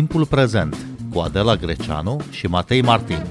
Timpul 0.00 0.26
prezent 0.26 0.76
cu 1.12 1.18
Adela 1.18 1.56
Greceanu 1.56 2.20
și 2.30 2.46
Matei 2.46 2.82
Martin. 2.82 3.26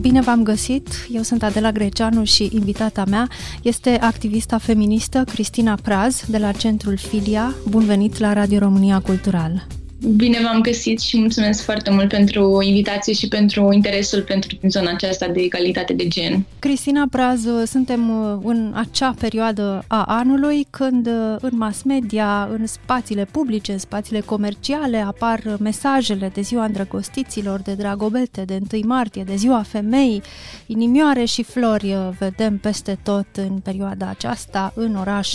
Bine 0.00 0.20
v-am 0.20 0.42
găsit! 0.42 0.88
Eu 1.08 1.22
sunt 1.22 1.42
Adela 1.42 1.72
Greceanu 1.72 2.24
și 2.24 2.50
invitata 2.52 3.04
mea 3.04 3.28
este 3.62 3.98
activista 4.00 4.58
feministă 4.58 5.24
Cristina 5.24 5.78
Praz 5.82 6.24
de 6.28 6.38
la 6.38 6.52
Centrul 6.52 6.96
Filia. 6.96 7.54
Bun 7.68 7.84
venit 7.84 8.18
la 8.18 8.32
Radio 8.32 8.58
România 8.58 9.00
Cultural! 9.00 9.66
Bine 10.00 10.38
v-am 10.42 10.60
găsit 10.60 11.00
și 11.00 11.18
mulțumesc 11.18 11.62
foarte 11.62 11.90
mult 11.90 12.08
pentru 12.08 12.62
invitație 12.62 13.12
și 13.12 13.28
pentru 13.28 13.72
interesul 13.72 14.22
pentru 14.22 14.58
zona 14.68 14.90
aceasta 14.90 15.28
de 15.28 15.40
egalitate 15.40 15.92
de 15.92 16.08
gen. 16.08 16.44
Cristina 16.58 17.06
Praz, 17.10 17.46
suntem 17.66 18.20
uh, 18.20 18.38
în 18.42 18.72
acea 18.74 19.14
perioadă 19.18 19.84
a 19.88 20.02
anului 20.02 20.66
când 20.70 21.06
uh, 21.06 21.36
în 21.40 21.50
mass 21.52 21.82
media, 21.82 22.48
în 22.58 22.66
spațiile 22.66 23.24
publice, 23.30 23.72
în 23.72 23.78
spațiile 23.78 24.20
comerciale 24.20 24.96
apar 24.96 25.56
mesajele 25.60 26.30
de 26.34 26.40
ziua 26.40 26.64
îndrăgostiților, 26.64 27.60
de 27.60 27.72
dragobete, 27.72 28.42
de 28.42 28.58
1 28.72 28.82
martie, 28.86 29.24
de 29.24 29.34
ziua 29.36 29.62
femeii, 29.62 30.22
inimioare 30.66 31.24
și 31.24 31.42
flori 31.42 31.92
uh, 31.92 32.08
vedem 32.18 32.58
peste 32.58 32.98
tot 33.02 33.26
în 33.36 33.58
perioada 33.58 34.08
aceasta 34.08 34.72
în 34.74 34.94
oraș 34.94 35.32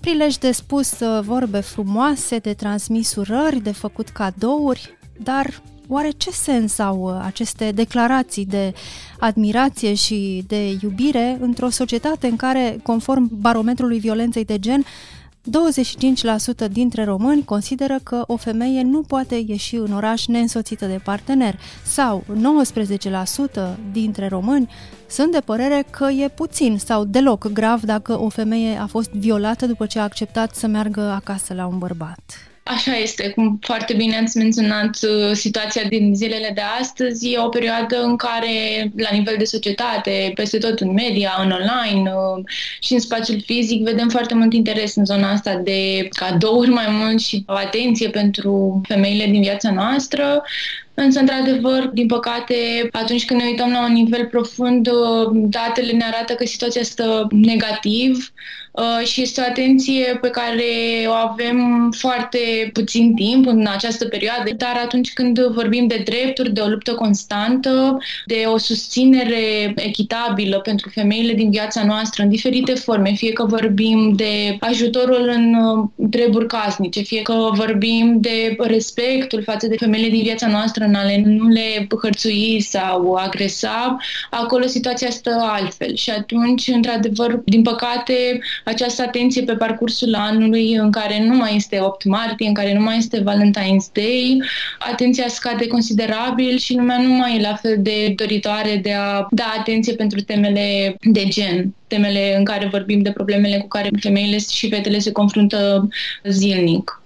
prilej 0.00 0.36
de 0.36 0.52
spus 0.52 1.00
uh, 1.00 1.20
vorbe 1.22 1.60
frumoase, 1.60 2.38
de 2.38 2.54
transmis 2.54 3.14
urări, 3.14 3.60
de 3.60 3.72
făcut 3.72 4.08
cadouri, 4.08 4.98
dar 5.22 5.62
oare 5.88 6.10
ce 6.10 6.30
sens 6.30 6.78
au 6.78 7.00
uh, 7.00 7.22
aceste 7.24 7.70
declarații 7.70 8.46
de 8.46 8.72
admirație 9.18 9.94
și 9.94 10.44
de 10.46 10.78
iubire 10.82 11.38
într-o 11.40 11.68
societate 11.68 12.26
în 12.26 12.36
care, 12.36 12.80
conform 12.82 13.30
barometrului 13.32 13.98
violenței 13.98 14.44
de 14.44 14.58
gen, 14.58 14.84
25% 15.42 16.70
dintre 16.70 17.04
români 17.04 17.44
consideră 17.44 17.98
că 18.02 18.24
o 18.26 18.36
femeie 18.36 18.82
nu 18.82 19.00
poate 19.00 19.44
ieși 19.46 19.74
în 19.74 19.92
oraș 19.92 20.26
neînsoțită 20.26 20.86
de 20.86 21.00
partener? 21.04 21.58
Sau 21.84 22.24
19% 23.72 23.92
dintre 23.92 24.28
români 24.28 24.68
sunt 25.10 25.32
de 25.32 25.40
părere 25.40 25.86
că 25.90 26.08
e 26.10 26.28
puțin 26.28 26.78
sau 26.78 27.04
deloc 27.04 27.52
grav 27.52 27.80
dacă 27.80 28.20
o 28.20 28.28
femeie 28.28 28.76
a 28.76 28.86
fost 28.86 29.10
violată 29.10 29.66
după 29.66 29.86
ce 29.86 29.98
a 29.98 30.02
acceptat 30.02 30.54
să 30.54 30.66
meargă 30.66 31.00
acasă 31.00 31.54
la 31.54 31.66
un 31.66 31.78
bărbat. 31.78 32.50
Așa 32.62 32.96
este, 32.96 33.28
cum 33.28 33.58
foarte 33.62 33.94
bine 33.94 34.16
ați 34.16 34.36
menționat, 34.36 34.98
uh, 35.02 35.32
situația 35.32 35.82
din 35.88 36.14
zilele 36.14 36.50
de 36.54 36.60
astăzi 36.80 37.32
e 37.32 37.38
o 37.38 37.48
perioadă 37.48 38.02
în 38.02 38.16
care, 38.16 38.90
la 38.96 39.08
nivel 39.12 39.34
de 39.38 39.44
societate, 39.44 40.32
peste 40.34 40.58
tot 40.58 40.80
în 40.80 40.92
media, 40.92 41.30
în 41.42 41.50
online 41.50 42.10
uh, 42.10 42.44
și 42.80 42.92
în 42.92 43.00
spațiul 43.00 43.42
fizic, 43.44 43.82
vedem 43.82 44.08
foarte 44.08 44.34
mult 44.34 44.52
interes 44.52 44.94
în 44.96 45.04
zona 45.04 45.30
asta 45.30 45.54
de 45.54 46.08
cadouri 46.08 46.70
mai 46.70 46.86
mult 46.88 47.20
și 47.20 47.42
atenție 47.46 48.08
pentru 48.08 48.80
femeile 48.88 49.26
din 49.26 49.40
viața 49.40 49.70
noastră. 49.70 50.42
Însă, 50.94 51.18
într-adevăr, 51.20 51.90
din 51.92 52.06
păcate, 52.06 52.54
atunci 52.92 53.24
când 53.24 53.40
ne 53.40 53.46
uităm 53.46 53.70
la 53.70 53.84
un 53.84 53.92
nivel 53.92 54.26
profund, 54.26 54.86
uh, 54.86 55.30
datele 55.32 55.92
ne 55.92 56.04
arată 56.04 56.32
că 56.34 56.46
situația 56.46 56.82
stă 56.82 57.26
negativ 57.30 58.32
uh, 58.72 59.06
și 59.06 59.22
este 59.22 59.40
o 59.40 59.44
atenție 59.48 60.18
pe 60.20 60.28
care 60.28 60.64
o 61.06 61.12
avem 61.12 61.90
foarte 61.96 62.70
puțin 62.72 63.14
timp 63.14 63.46
în 63.46 63.66
această 63.74 64.04
perioadă, 64.04 64.50
dar 64.56 64.80
atunci 64.84 65.12
când 65.12 65.38
vorbim 65.40 65.86
de 65.86 66.02
drepturi, 66.04 66.52
de 66.52 66.60
o 66.60 66.66
luptă 66.68 66.94
constantă, 66.94 67.98
de 68.26 68.42
o 68.46 68.58
susținere 68.58 69.72
echitabilă 69.76 70.58
pentru 70.58 70.88
femeile 70.88 71.32
din 71.32 71.50
viața 71.50 71.84
noastră 71.84 72.22
în 72.22 72.28
diferite 72.28 72.74
forme, 72.74 73.12
fie 73.12 73.32
că 73.32 73.44
vorbim 73.44 74.12
de 74.16 74.56
ajutorul 74.60 75.30
în 75.34 75.54
uh, 75.54 76.08
treburi 76.10 76.46
casnice, 76.46 77.00
fie 77.00 77.22
că 77.22 77.50
vorbim 77.52 78.16
de 78.20 78.56
respectul 78.58 79.42
față 79.42 79.66
de 79.66 79.76
femeile 79.76 80.08
din 80.08 80.22
viața 80.22 80.46
noastră 80.46 80.79
în 80.80 80.94
ale 80.94 81.22
nu 81.26 81.48
le 81.48 81.86
hărțui 82.02 82.60
sau 82.60 83.14
agresa, 83.14 83.96
acolo 84.30 84.66
situația 84.66 85.10
stă 85.10 85.36
altfel. 85.40 85.94
Și 85.94 86.10
atunci, 86.10 86.66
într-adevăr, 86.66 87.40
din 87.44 87.62
păcate, 87.62 88.40
această 88.64 89.02
atenție 89.02 89.42
pe 89.42 89.56
parcursul 89.56 90.14
anului 90.14 90.74
în 90.74 90.90
care 90.90 91.24
nu 91.24 91.36
mai 91.36 91.56
este 91.56 91.80
8 91.80 92.04
martie, 92.04 92.48
în 92.48 92.54
care 92.54 92.74
nu 92.74 92.80
mai 92.80 92.96
este 92.96 93.22
Valentine's 93.22 93.92
Day, 93.92 94.42
atenția 94.78 95.28
scade 95.28 95.66
considerabil 95.66 96.58
și 96.58 96.74
lumea 96.74 96.98
nu 96.98 97.08
mai 97.08 97.36
e 97.36 97.40
la 97.40 97.54
fel 97.54 97.76
de 97.78 98.12
doritoare 98.16 98.76
de 98.82 98.92
a 98.92 99.26
da 99.30 99.54
atenție 99.58 99.94
pentru 99.94 100.20
temele 100.20 100.96
de 101.00 101.24
gen 101.24 101.74
temele 101.90 102.36
în 102.36 102.44
care 102.44 102.68
vorbim 102.70 103.02
de 103.02 103.10
problemele 103.10 103.58
cu 103.58 103.68
care 103.68 103.88
femeile 104.00 104.38
și 104.38 104.68
fetele 104.68 104.98
se 104.98 105.12
confruntă 105.12 105.88
zilnic. 106.24 106.99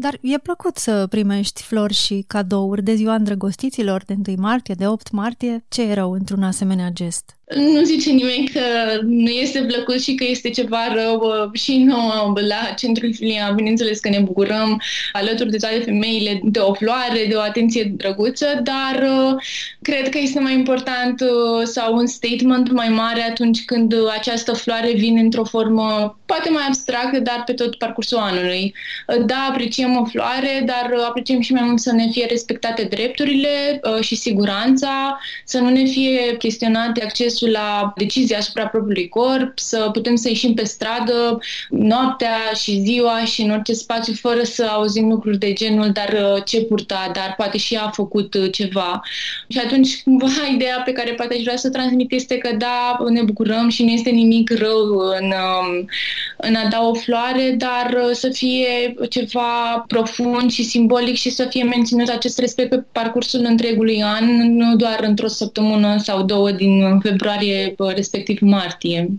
Dar 0.00 0.18
e 0.20 0.38
plăcut 0.38 0.76
să 0.76 1.06
primești 1.06 1.62
flori 1.62 1.94
și 1.94 2.24
cadouri 2.26 2.82
de 2.82 2.94
ziua 2.94 3.14
îndrăgostiților 3.14 4.04
de 4.04 4.14
1 4.26 4.40
martie, 4.40 4.74
de 4.74 4.86
8 4.86 5.10
martie. 5.10 5.64
Ce 5.68 5.82
e 5.82 5.94
rău 5.94 6.12
într-un 6.12 6.42
asemenea 6.42 6.90
gest? 6.90 7.37
Nu 7.54 7.82
zice 7.82 8.10
nimeni 8.10 8.50
că 8.52 8.60
nu 9.02 9.28
este 9.28 9.60
plăcut 9.60 10.02
și 10.02 10.14
că 10.14 10.24
este 10.28 10.50
ceva 10.50 10.94
rău 10.94 11.50
și 11.52 11.78
nouă 11.78 12.32
la 12.48 12.74
Centrul 12.76 13.14
Filia. 13.14 13.52
Bineînțeles 13.56 14.00
că 14.00 14.08
ne 14.08 14.18
bucurăm 14.18 14.82
alături 15.12 15.50
de 15.50 15.56
toate 15.56 15.78
femeile 15.78 16.40
de 16.42 16.58
o 16.58 16.74
floare, 16.74 17.26
de 17.28 17.34
o 17.34 17.40
atenție 17.40 17.92
drăguță, 17.96 18.46
dar 18.62 19.02
uh, 19.02 19.42
cred 19.82 20.08
că 20.08 20.18
este 20.18 20.40
mai 20.40 20.52
important 20.52 21.20
uh, 21.20 21.62
sau 21.64 21.94
un 21.94 22.06
statement 22.06 22.72
mai 22.72 22.88
mare 22.88 23.22
atunci 23.22 23.64
când 23.64 23.94
această 24.16 24.52
floare 24.52 24.92
vine 24.92 25.20
într-o 25.20 25.44
formă 25.44 26.18
poate 26.26 26.50
mai 26.50 26.64
abstractă, 26.66 27.20
dar 27.20 27.42
pe 27.46 27.52
tot 27.52 27.74
parcursul 27.74 28.18
anului. 28.18 28.74
Uh, 29.06 29.24
da, 29.24 29.46
apreciem 29.50 29.96
o 29.96 30.04
floare, 30.04 30.62
dar 30.66 30.92
apreciem 31.06 31.40
și 31.40 31.52
mai 31.52 31.62
mult 31.64 31.80
să 31.80 31.92
ne 31.92 32.08
fie 32.10 32.26
respectate 32.28 32.82
drepturile 32.82 33.80
și 34.00 34.16
siguranța, 34.16 35.18
să 35.44 35.58
nu 35.58 35.68
ne 35.68 35.84
fie 35.84 36.36
chestionate 36.36 37.02
accesul 37.02 37.37
accesul 37.38 37.50
la 37.50 37.92
decizii 37.96 38.34
asupra 38.34 38.66
propriului 38.66 39.08
corp, 39.08 39.58
să 39.58 39.88
putem 39.92 40.16
să 40.16 40.28
ieșim 40.28 40.54
pe 40.54 40.64
stradă 40.64 41.38
noaptea 41.70 42.36
și 42.54 42.80
ziua 42.80 43.24
și 43.24 43.42
în 43.42 43.50
orice 43.50 43.72
spațiu 43.72 44.12
fără 44.12 44.42
să 44.42 44.64
auzim 44.64 45.08
lucruri 45.08 45.38
de 45.38 45.52
genul 45.52 45.90
dar 45.90 46.12
uh, 46.12 46.42
ce 46.44 46.60
purta, 46.60 47.10
dar 47.14 47.34
poate 47.36 47.58
și 47.58 47.74
ea 47.74 47.82
a 47.82 47.90
făcut 47.90 48.34
uh, 48.34 48.52
ceva. 48.52 49.00
Și 49.48 49.58
atunci, 49.58 50.02
cumva, 50.02 50.26
ideea 50.54 50.82
pe 50.84 50.92
care 50.92 51.10
poate 51.10 51.34
aș 51.34 51.42
vrea 51.42 51.56
să 51.56 51.70
transmit 51.70 52.12
este 52.12 52.38
că 52.38 52.56
da, 52.56 52.98
ne 53.08 53.22
bucurăm 53.22 53.68
și 53.68 53.84
nu 53.84 53.90
este 53.90 54.10
nimic 54.10 54.50
rău 54.58 54.98
în, 55.20 55.24
um, 55.24 55.88
în 56.36 56.54
a 56.54 56.68
da 56.68 56.80
o 56.82 56.94
floare, 56.94 57.54
dar 57.58 57.96
uh, 58.04 58.10
să 58.12 58.28
fie 58.28 58.94
ceva 59.08 59.84
profund 59.86 60.50
și 60.50 60.62
simbolic 60.64 61.16
și 61.16 61.30
să 61.30 61.46
fie 61.50 61.62
menținut 61.62 62.08
acest 62.08 62.38
respect 62.38 62.68
pe 62.68 62.84
parcursul 62.92 63.44
întregului 63.44 64.02
an, 64.02 64.54
nu 64.56 64.76
doar 64.76 64.98
într-o 65.02 65.28
săptămână 65.28 65.96
sau 65.98 66.22
două 66.22 66.50
din 66.50 67.00
februarie 67.00 67.27
februarie, 67.28 67.74
respectiv 67.94 68.40
martie. 68.40 69.18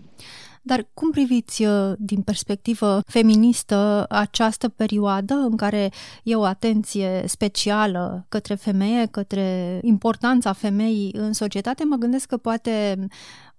Dar 0.62 0.86
cum 0.94 1.10
priviți 1.10 1.64
uh, 1.64 1.92
din 1.98 2.22
perspectivă 2.22 3.00
feministă 3.06 4.06
această 4.08 4.68
perioadă 4.68 5.34
în 5.34 5.56
care 5.56 5.90
e 6.22 6.34
o 6.34 6.44
atenție 6.44 7.22
specială 7.26 8.26
către 8.28 8.54
femeie, 8.54 9.06
către 9.06 9.80
importanța 9.82 10.52
femeii 10.52 11.10
în 11.12 11.32
societate? 11.32 11.84
Mă 11.84 11.96
gândesc 11.96 12.26
că 12.26 12.36
poate 12.36 13.06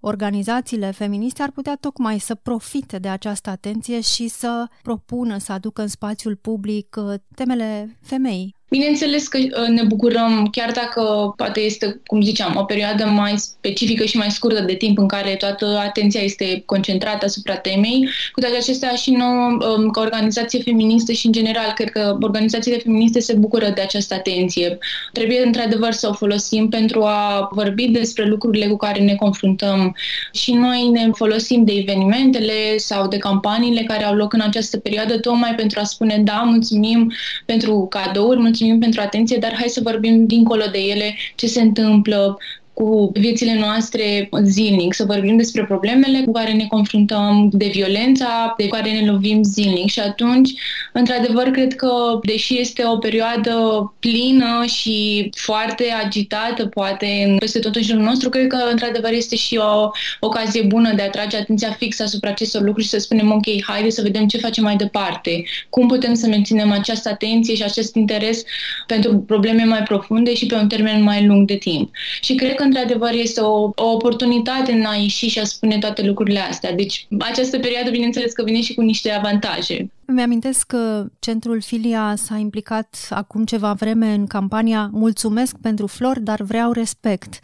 organizațiile 0.00 0.90
feministe 0.90 1.42
ar 1.42 1.50
putea 1.50 1.76
tocmai 1.80 2.18
să 2.18 2.34
profite 2.34 2.98
de 2.98 3.08
această 3.08 3.50
atenție 3.50 4.00
și 4.00 4.28
să 4.28 4.66
propună, 4.82 5.38
să 5.38 5.52
aducă 5.52 5.82
în 5.82 5.88
spațiul 5.88 6.36
public 6.36 6.96
uh, 6.98 7.14
temele 7.34 7.98
femeii. 8.00 8.56
Bineînțeles 8.72 9.28
că 9.28 9.38
uh, 9.38 9.68
ne 9.68 9.82
bucurăm, 9.82 10.48
chiar 10.50 10.70
dacă 10.70 11.32
poate 11.36 11.60
este, 11.60 12.00
cum 12.06 12.22
ziceam, 12.22 12.56
o 12.56 12.64
perioadă 12.64 13.04
mai 13.04 13.34
specifică 13.36 14.04
și 14.04 14.16
mai 14.16 14.30
scurtă 14.30 14.60
de 14.60 14.74
timp 14.74 14.98
în 14.98 15.06
care 15.06 15.34
toată 15.34 15.80
atenția 15.86 16.20
este 16.20 16.62
concentrată 16.66 17.24
asupra 17.24 17.56
temei. 17.56 18.08
Cu 18.32 18.40
toate 18.40 18.56
acestea 18.56 18.94
și 18.94 19.10
nouă, 19.10 19.58
um, 19.76 19.90
ca 19.90 20.00
organizație 20.00 20.62
feministă 20.62 21.12
și 21.12 21.26
în 21.26 21.32
general, 21.32 21.72
cred 21.74 21.90
că 21.90 22.16
organizațiile 22.20 22.78
feministe 22.78 23.20
se 23.20 23.34
bucură 23.34 23.72
de 23.74 23.80
această 23.80 24.14
atenție. 24.14 24.78
Trebuie 25.12 25.42
într-adevăr 25.44 25.92
să 25.92 26.08
o 26.08 26.12
folosim 26.12 26.68
pentru 26.68 27.02
a 27.02 27.48
vorbi 27.50 27.88
despre 27.88 28.24
lucrurile 28.24 28.66
cu 28.66 28.76
care 28.76 29.00
ne 29.00 29.14
confruntăm 29.14 29.96
și 30.32 30.52
noi 30.52 30.88
ne 30.88 31.08
folosim 31.12 31.64
de 31.64 31.72
evenimentele 31.72 32.76
sau 32.76 33.08
de 33.08 33.16
campaniile 33.18 33.82
care 33.82 34.04
au 34.04 34.14
loc 34.14 34.32
în 34.32 34.40
această 34.40 34.78
perioadă 34.78 35.18
tocmai 35.18 35.54
pentru 35.54 35.80
a 35.80 35.84
spune 35.84 36.20
da, 36.24 36.42
mulțumim 36.46 37.12
pentru 37.44 37.86
cadouri, 37.90 38.38
mulțumim 38.38 38.60
mulțumim 38.62 38.78
pentru 38.80 39.00
atenție, 39.00 39.36
dar 39.36 39.54
hai 39.54 39.68
să 39.68 39.80
vorbim 39.82 40.26
dincolo 40.26 40.64
de 40.72 40.78
ele 40.78 41.14
ce 41.34 41.46
se 41.46 41.60
întâmplă, 41.60 42.38
cu 42.74 43.10
viețile 43.14 43.58
noastre 43.58 44.28
zilnic, 44.42 44.94
să 44.94 45.04
vorbim 45.04 45.36
despre 45.36 45.64
problemele 45.64 46.22
cu 46.24 46.32
care 46.32 46.52
ne 46.52 46.66
confruntăm, 46.66 47.48
de 47.52 47.70
violența 47.72 48.54
de 48.56 48.66
care 48.66 48.90
ne 48.90 49.10
lovim 49.10 49.42
zilnic. 49.42 49.90
Și 49.90 50.00
atunci, 50.00 50.50
într-adevăr, 50.92 51.44
cred 51.48 51.74
că, 51.74 51.92
deși 52.22 52.58
este 52.58 52.82
o 52.86 52.96
perioadă 52.96 53.52
plină 53.98 54.64
și 54.66 55.30
foarte 55.36 55.84
agitată, 56.04 56.66
poate, 56.66 57.34
peste 57.38 57.58
tot 57.58 57.76
în 57.76 57.82
jurul 57.82 58.02
nostru, 58.02 58.28
cred 58.28 58.46
că, 58.46 58.58
într-adevăr, 58.70 59.12
este 59.12 59.36
și 59.36 59.56
o 59.56 59.90
ocazie 60.20 60.62
bună 60.62 60.92
de 60.94 61.02
a 61.02 61.04
atrage 61.04 61.36
atenția 61.36 61.70
fixă 61.70 62.02
asupra 62.02 62.30
acestor 62.30 62.62
lucruri 62.62 62.84
și 62.84 62.90
să 62.90 62.98
spunem, 62.98 63.32
ok, 63.32 63.62
haide 63.66 63.90
să 63.90 64.02
vedem 64.02 64.26
ce 64.26 64.38
facem 64.38 64.64
mai 64.64 64.76
departe, 64.76 65.44
cum 65.68 65.88
putem 65.88 66.14
să 66.14 66.26
menținem 66.26 66.70
această 66.70 67.08
atenție 67.08 67.54
și 67.54 67.62
acest 67.62 67.94
interes 67.94 68.42
pentru 68.86 69.18
probleme 69.18 69.64
mai 69.64 69.82
profunde 69.82 70.34
și 70.34 70.46
pe 70.46 70.54
un 70.54 70.68
termen 70.68 71.02
mai 71.02 71.26
lung 71.26 71.46
de 71.46 71.54
timp. 71.54 71.90
Și 72.20 72.34
cred 72.34 72.54
că, 72.54 72.61
într-adevăr, 72.64 73.10
este 73.12 73.40
o, 73.40 73.70
o 73.74 73.92
oportunitate 73.92 74.72
în 74.72 74.84
a 74.84 74.94
ieși 74.94 75.28
și 75.28 75.38
a 75.38 75.44
spune 75.44 75.78
toate 75.78 76.02
lucrurile 76.02 76.38
astea. 76.38 76.72
Deci, 76.72 77.06
această 77.18 77.58
perioadă, 77.58 77.90
bineînțeles 77.90 78.32
că 78.32 78.44
vine 78.44 78.60
și 78.60 78.74
cu 78.74 78.80
niște 78.80 79.10
avantaje. 79.10 79.90
Mi-amintesc 80.06 80.66
că 80.66 81.06
Centrul 81.18 81.60
Filia 81.60 82.14
s-a 82.16 82.36
implicat 82.36 83.06
acum 83.10 83.44
ceva 83.44 83.72
vreme 83.72 84.12
în 84.12 84.26
campania 84.26 84.90
Mulțumesc 84.92 85.56
pentru 85.62 85.86
flori, 85.86 86.20
dar 86.22 86.42
vreau 86.42 86.72
respect 86.72 87.38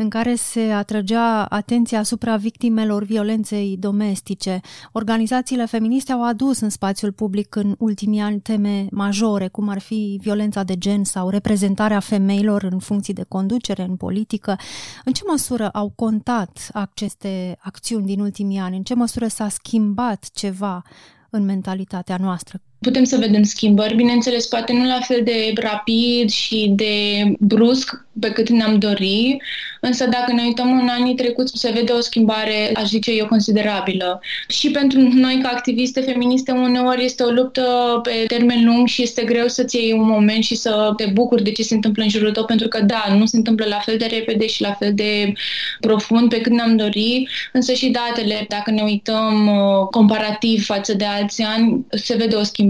în 0.00 0.08
care 0.08 0.34
se 0.34 0.60
atrăgea 0.60 1.44
atenția 1.44 1.98
asupra 1.98 2.36
victimelor 2.36 3.04
violenței 3.04 3.76
domestice. 3.78 4.60
Organizațiile 4.92 5.66
feministe 5.66 6.12
au 6.12 6.24
adus 6.24 6.60
în 6.60 6.68
spațiul 6.68 7.12
public 7.12 7.54
în 7.54 7.74
ultimii 7.78 8.20
ani 8.20 8.40
teme 8.40 8.86
majore, 8.90 9.48
cum 9.48 9.68
ar 9.68 9.78
fi 9.78 10.18
violența 10.22 10.62
de 10.62 10.78
gen 10.78 11.04
sau 11.04 11.28
reprezentarea 11.28 12.00
femeilor 12.00 12.62
în 12.62 12.78
funcții 12.78 13.14
de 13.14 13.24
conducere 13.28 13.82
în 13.82 13.96
politică. 13.96 14.56
În 15.04 15.12
ce 15.12 15.22
măsură 15.26 15.68
au 15.68 15.92
contat 15.96 16.70
aceste 16.72 17.56
acțiuni 17.60 18.06
din 18.06 18.20
ultimii 18.20 18.58
ani? 18.58 18.76
În 18.76 18.82
ce 18.82 18.94
măsură 18.94 19.26
s-a 19.26 19.48
schimbat 19.48 20.28
ceva 20.32 20.82
în 21.30 21.44
mentalitatea 21.44 22.16
noastră? 22.16 22.60
Putem 22.80 23.04
să 23.04 23.16
vedem 23.16 23.42
schimbări, 23.42 23.94
bineînțeles, 23.94 24.46
poate 24.46 24.72
nu 24.72 24.86
la 24.86 25.00
fel 25.00 25.20
de 25.24 25.52
rapid 25.54 26.30
și 26.30 26.72
de 26.76 27.24
brusc 27.38 28.06
pe 28.20 28.30
cât 28.30 28.48
ne-am 28.48 28.78
dori, 28.78 29.36
însă 29.80 30.06
dacă 30.06 30.32
ne 30.32 30.42
uităm 30.42 30.78
în 30.80 30.88
anii 30.88 31.14
trecuți, 31.14 31.58
se 31.58 31.70
vede 31.70 31.92
o 31.92 32.00
schimbare, 32.00 32.70
aș 32.74 32.88
zice 32.88 33.10
eu, 33.12 33.26
considerabilă. 33.26 34.20
Și 34.48 34.70
pentru 34.70 35.00
noi, 35.00 35.38
ca 35.42 35.48
activiste 35.48 36.00
feministe, 36.00 36.52
uneori 36.52 37.04
este 37.04 37.22
o 37.22 37.30
luptă 37.30 38.00
pe 38.02 38.24
termen 38.26 38.64
lung 38.64 38.86
și 38.86 39.02
este 39.02 39.22
greu 39.22 39.48
să-ți 39.48 39.76
iei 39.76 39.92
un 39.92 40.06
moment 40.06 40.42
și 40.42 40.54
să 40.54 40.92
te 40.96 41.06
bucuri 41.12 41.42
de 41.42 41.52
ce 41.52 41.62
se 41.62 41.74
întâmplă 41.74 42.02
în 42.02 42.08
jurul 42.08 42.32
tău, 42.32 42.44
pentru 42.44 42.68
că, 42.68 42.80
da, 42.80 43.04
nu 43.18 43.26
se 43.26 43.36
întâmplă 43.36 43.66
la 43.68 43.78
fel 43.78 43.96
de 43.98 44.06
repede 44.06 44.46
și 44.46 44.62
la 44.62 44.72
fel 44.72 44.94
de 44.94 45.32
profund 45.80 46.28
pe 46.28 46.40
cât 46.40 46.52
ne-am 46.52 46.76
dori, 46.76 47.28
însă 47.52 47.72
și 47.72 47.88
datele, 47.88 48.46
dacă 48.48 48.70
ne 48.70 48.82
uităm 48.82 49.46
uh, 49.46 49.86
comparativ 49.90 50.64
față 50.64 50.94
de 50.94 51.04
alți 51.04 51.42
ani, 51.42 51.86
se 51.90 52.16
vede 52.16 52.34
o 52.34 52.42
schimbare. 52.42 52.66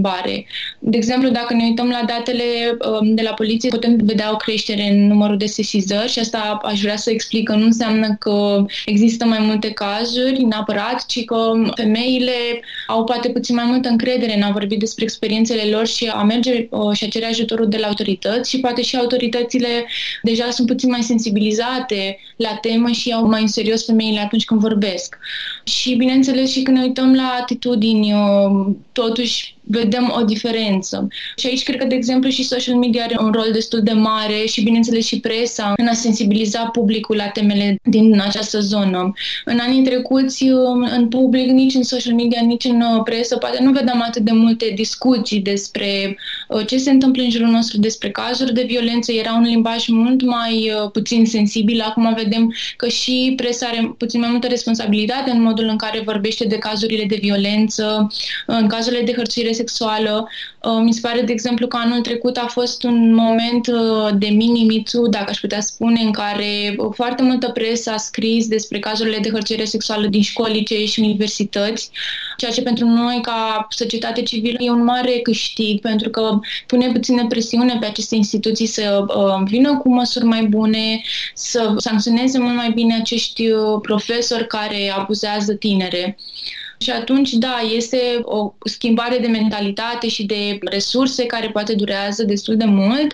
De 0.79 0.97
exemplu, 0.97 1.29
dacă 1.29 1.53
ne 1.53 1.63
uităm 1.63 1.89
la 1.89 2.03
datele 2.07 2.43
um, 2.99 3.15
de 3.15 3.21
la 3.21 3.33
poliție, 3.33 3.69
putem 3.69 3.95
vedea 4.03 4.31
o 4.33 4.35
creștere 4.35 4.89
în 4.89 5.07
numărul 5.07 5.37
de 5.37 5.45
sesizări 5.45 6.11
și 6.11 6.19
asta 6.19 6.59
aș 6.63 6.81
vrea 6.81 6.95
să 6.95 7.09
explic 7.09 7.47
că 7.47 7.55
nu 7.55 7.65
înseamnă 7.65 8.15
că 8.19 8.65
există 8.85 9.25
mai 9.25 9.39
multe 9.41 9.71
cazuri 9.71 10.43
neapărat, 10.43 11.05
ci 11.05 11.25
că 11.25 11.51
femeile 11.75 12.61
au 12.87 13.03
poate 13.03 13.29
puțin 13.29 13.55
mai 13.55 13.65
multă 13.65 13.89
încredere 13.89 14.35
în 14.35 14.41
a 14.41 14.51
vorbi 14.51 14.75
despre 14.77 15.03
experiențele 15.03 15.63
lor 15.63 15.87
și 15.87 16.07
a 16.07 16.23
merge 16.23 16.67
uh, 16.69 16.95
și 16.95 17.03
a 17.03 17.07
cere 17.07 17.25
ajutorul 17.25 17.67
de 17.67 17.77
la 17.77 17.87
autorități 17.87 18.49
și 18.49 18.59
poate 18.59 18.81
și 18.81 18.95
autoritățile 18.95 19.85
deja 20.23 20.49
sunt 20.49 20.67
puțin 20.67 20.89
mai 20.89 21.01
sensibilizate 21.01 22.19
la 22.35 22.57
temă 22.61 22.91
și 22.91 23.11
au 23.11 23.27
mai 23.27 23.41
în 23.41 23.47
serios 23.47 23.85
femeile 23.85 24.19
atunci 24.19 24.45
când 24.45 24.59
vorbesc. 24.59 25.17
Și 25.63 25.95
bineînțeles 25.95 26.51
și 26.51 26.61
când 26.61 26.77
ne 26.77 26.83
uităm 26.83 27.15
la 27.15 27.37
atitudini, 27.41 28.13
uh, 28.13 28.75
totuși 28.91 29.57
vedem 29.71 30.13
o 30.19 30.23
diferență. 30.23 31.07
Și 31.37 31.47
aici 31.47 31.63
cred 31.63 31.79
că, 31.79 31.85
de 31.85 31.95
exemplu, 31.95 32.29
și 32.29 32.43
social 32.43 32.75
media 32.75 33.03
are 33.03 33.17
un 33.19 33.31
rol 33.31 33.49
destul 33.53 33.81
de 33.81 33.91
mare 33.91 34.45
și, 34.45 34.61
bineînțeles, 34.61 35.05
și 35.05 35.19
presa 35.19 35.73
în 35.77 35.87
a 35.87 35.93
sensibiliza 35.93 36.63
publicul 36.65 37.15
la 37.15 37.27
temele 37.27 37.79
din 37.83 38.21
această 38.25 38.59
zonă. 38.59 39.13
În 39.45 39.59
anii 39.59 39.83
trecuți, 39.83 40.43
în 40.95 41.07
public, 41.07 41.49
nici 41.49 41.73
în 41.73 41.83
social 41.83 42.13
media, 42.13 42.41
nici 42.41 42.63
în 42.63 42.81
uh, 42.81 43.01
presă, 43.03 43.37
poate 43.37 43.63
nu 43.63 43.71
vedeam 43.71 44.01
atât 44.01 44.21
de 44.21 44.31
multe 44.31 44.71
discuții 44.75 45.39
despre 45.39 46.17
uh, 46.47 46.65
ce 46.65 46.77
se 46.77 46.91
întâmplă 46.91 47.23
în 47.23 47.29
jurul 47.29 47.47
nostru, 47.47 47.79
despre 47.79 48.09
cazuri 48.09 48.53
de 48.53 48.63
violență. 48.67 49.11
Era 49.11 49.33
un 49.33 49.43
limbaj 49.43 49.87
mult 49.87 50.21
mai 50.21 50.71
uh, 50.83 50.91
puțin 50.91 51.25
sensibil. 51.25 51.81
Acum 51.81 52.13
vedem 52.13 52.53
că 52.75 52.87
și 52.87 53.33
presa 53.35 53.67
are 53.67 53.95
puțin 53.97 54.19
mai 54.19 54.29
multă 54.29 54.47
responsabilitate 54.47 55.31
în 55.31 55.41
modul 55.41 55.65
în 55.65 55.77
care 55.77 56.01
vorbește 56.05 56.45
de 56.45 56.57
cazurile 56.57 57.03
de 57.03 57.17
violență, 57.21 58.07
în 58.45 58.67
cazurile 58.67 59.03
de 59.03 59.13
hărțuire 59.13 59.51
sexuală. 59.59 60.27
Uh, 60.63 60.79
mi 60.83 60.93
se 60.93 60.99
pare, 61.07 61.21
de 61.21 61.31
exemplu, 61.31 61.67
că 61.67 61.77
anul 61.77 62.01
trecut 62.01 62.37
a 62.37 62.47
fost 62.47 62.83
un 62.83 63.13
moment 63.13 63.67
uh, 63.67 64.09
de 64.17 64.27
mini-mitu, 64.27 65.07
dacă 65.07 65.29
aș 65.29 65.39
putea 65.39 65.61
spune, 65.61 66.01
în 66.01 66.11
care 66.11 66.75
uh, 66.77 66.91
foarte 66.93 67.23
multă 67.23 67.49
presă 67.49 67.91
a 67.91 67.97
scris 67.97 68.47
despre 68.47 68.79
cazurile 68.79 69.19
de 69.21 69.29
hărțuire 69.29 69.65
sexuală 69.65 70.07
din 70.07 70.21
școli, 70.21 70.53
licee 70.53 70.85
și 70.85 70.99
universități, 70.99 71.91
ceea 72.37 72.51
ce 72.51 72.61
pentru 72.61 72.85
noi, 72.85 73.19
ca 73.21 73.67
societate 73.69 74.21
civilă, 74.21 74.57
e 74.59 74.69
un 74.69 74.83
mare 74.83 75.19
câștig, 75.23 75.81
pentru 75.81 76.09
că 76.09 76.39
pune 76.67 76.91
puțină 76.91 77.27
presiune 77.27 77.77
pe 77.79 77.85
aceste 77.85 78.15
instituții 78.15 78.65
să 78.65 79.05
vină 79.45 79.77
cu 79.77 79.89
măsuri 79.93 80.25
mai 80.25 80.43
bune, 80.43 81.01
să 81.33 81.73
sancționeze 81.77 82.39
mult 82.39 82.55
mai 82.55 82.71
bine 82.71 82.95
acești 82.95 83.43
profesori 83.81 84.47
care 84.47 84.93
abuzează 84.97 85.53
tinere. 85.53 86.17
Și 86.83 86.91
atunci, 86.91 87.31
da, 87.31 87.57
este 87.75 88.19
o 88.21 88.53
schimbare 88.63 89.17
de 89.17 89.27
mentalitate 89.27 90.07
și 90.07 90.25
de 90.25 90.57
resurse 90.61 91.25
care 91.25 91.49
poate 91.49 91.73
durează 91.75 92.23
destul 92.23 92.57
de 92.57 92.65
mult, 92.65 93.13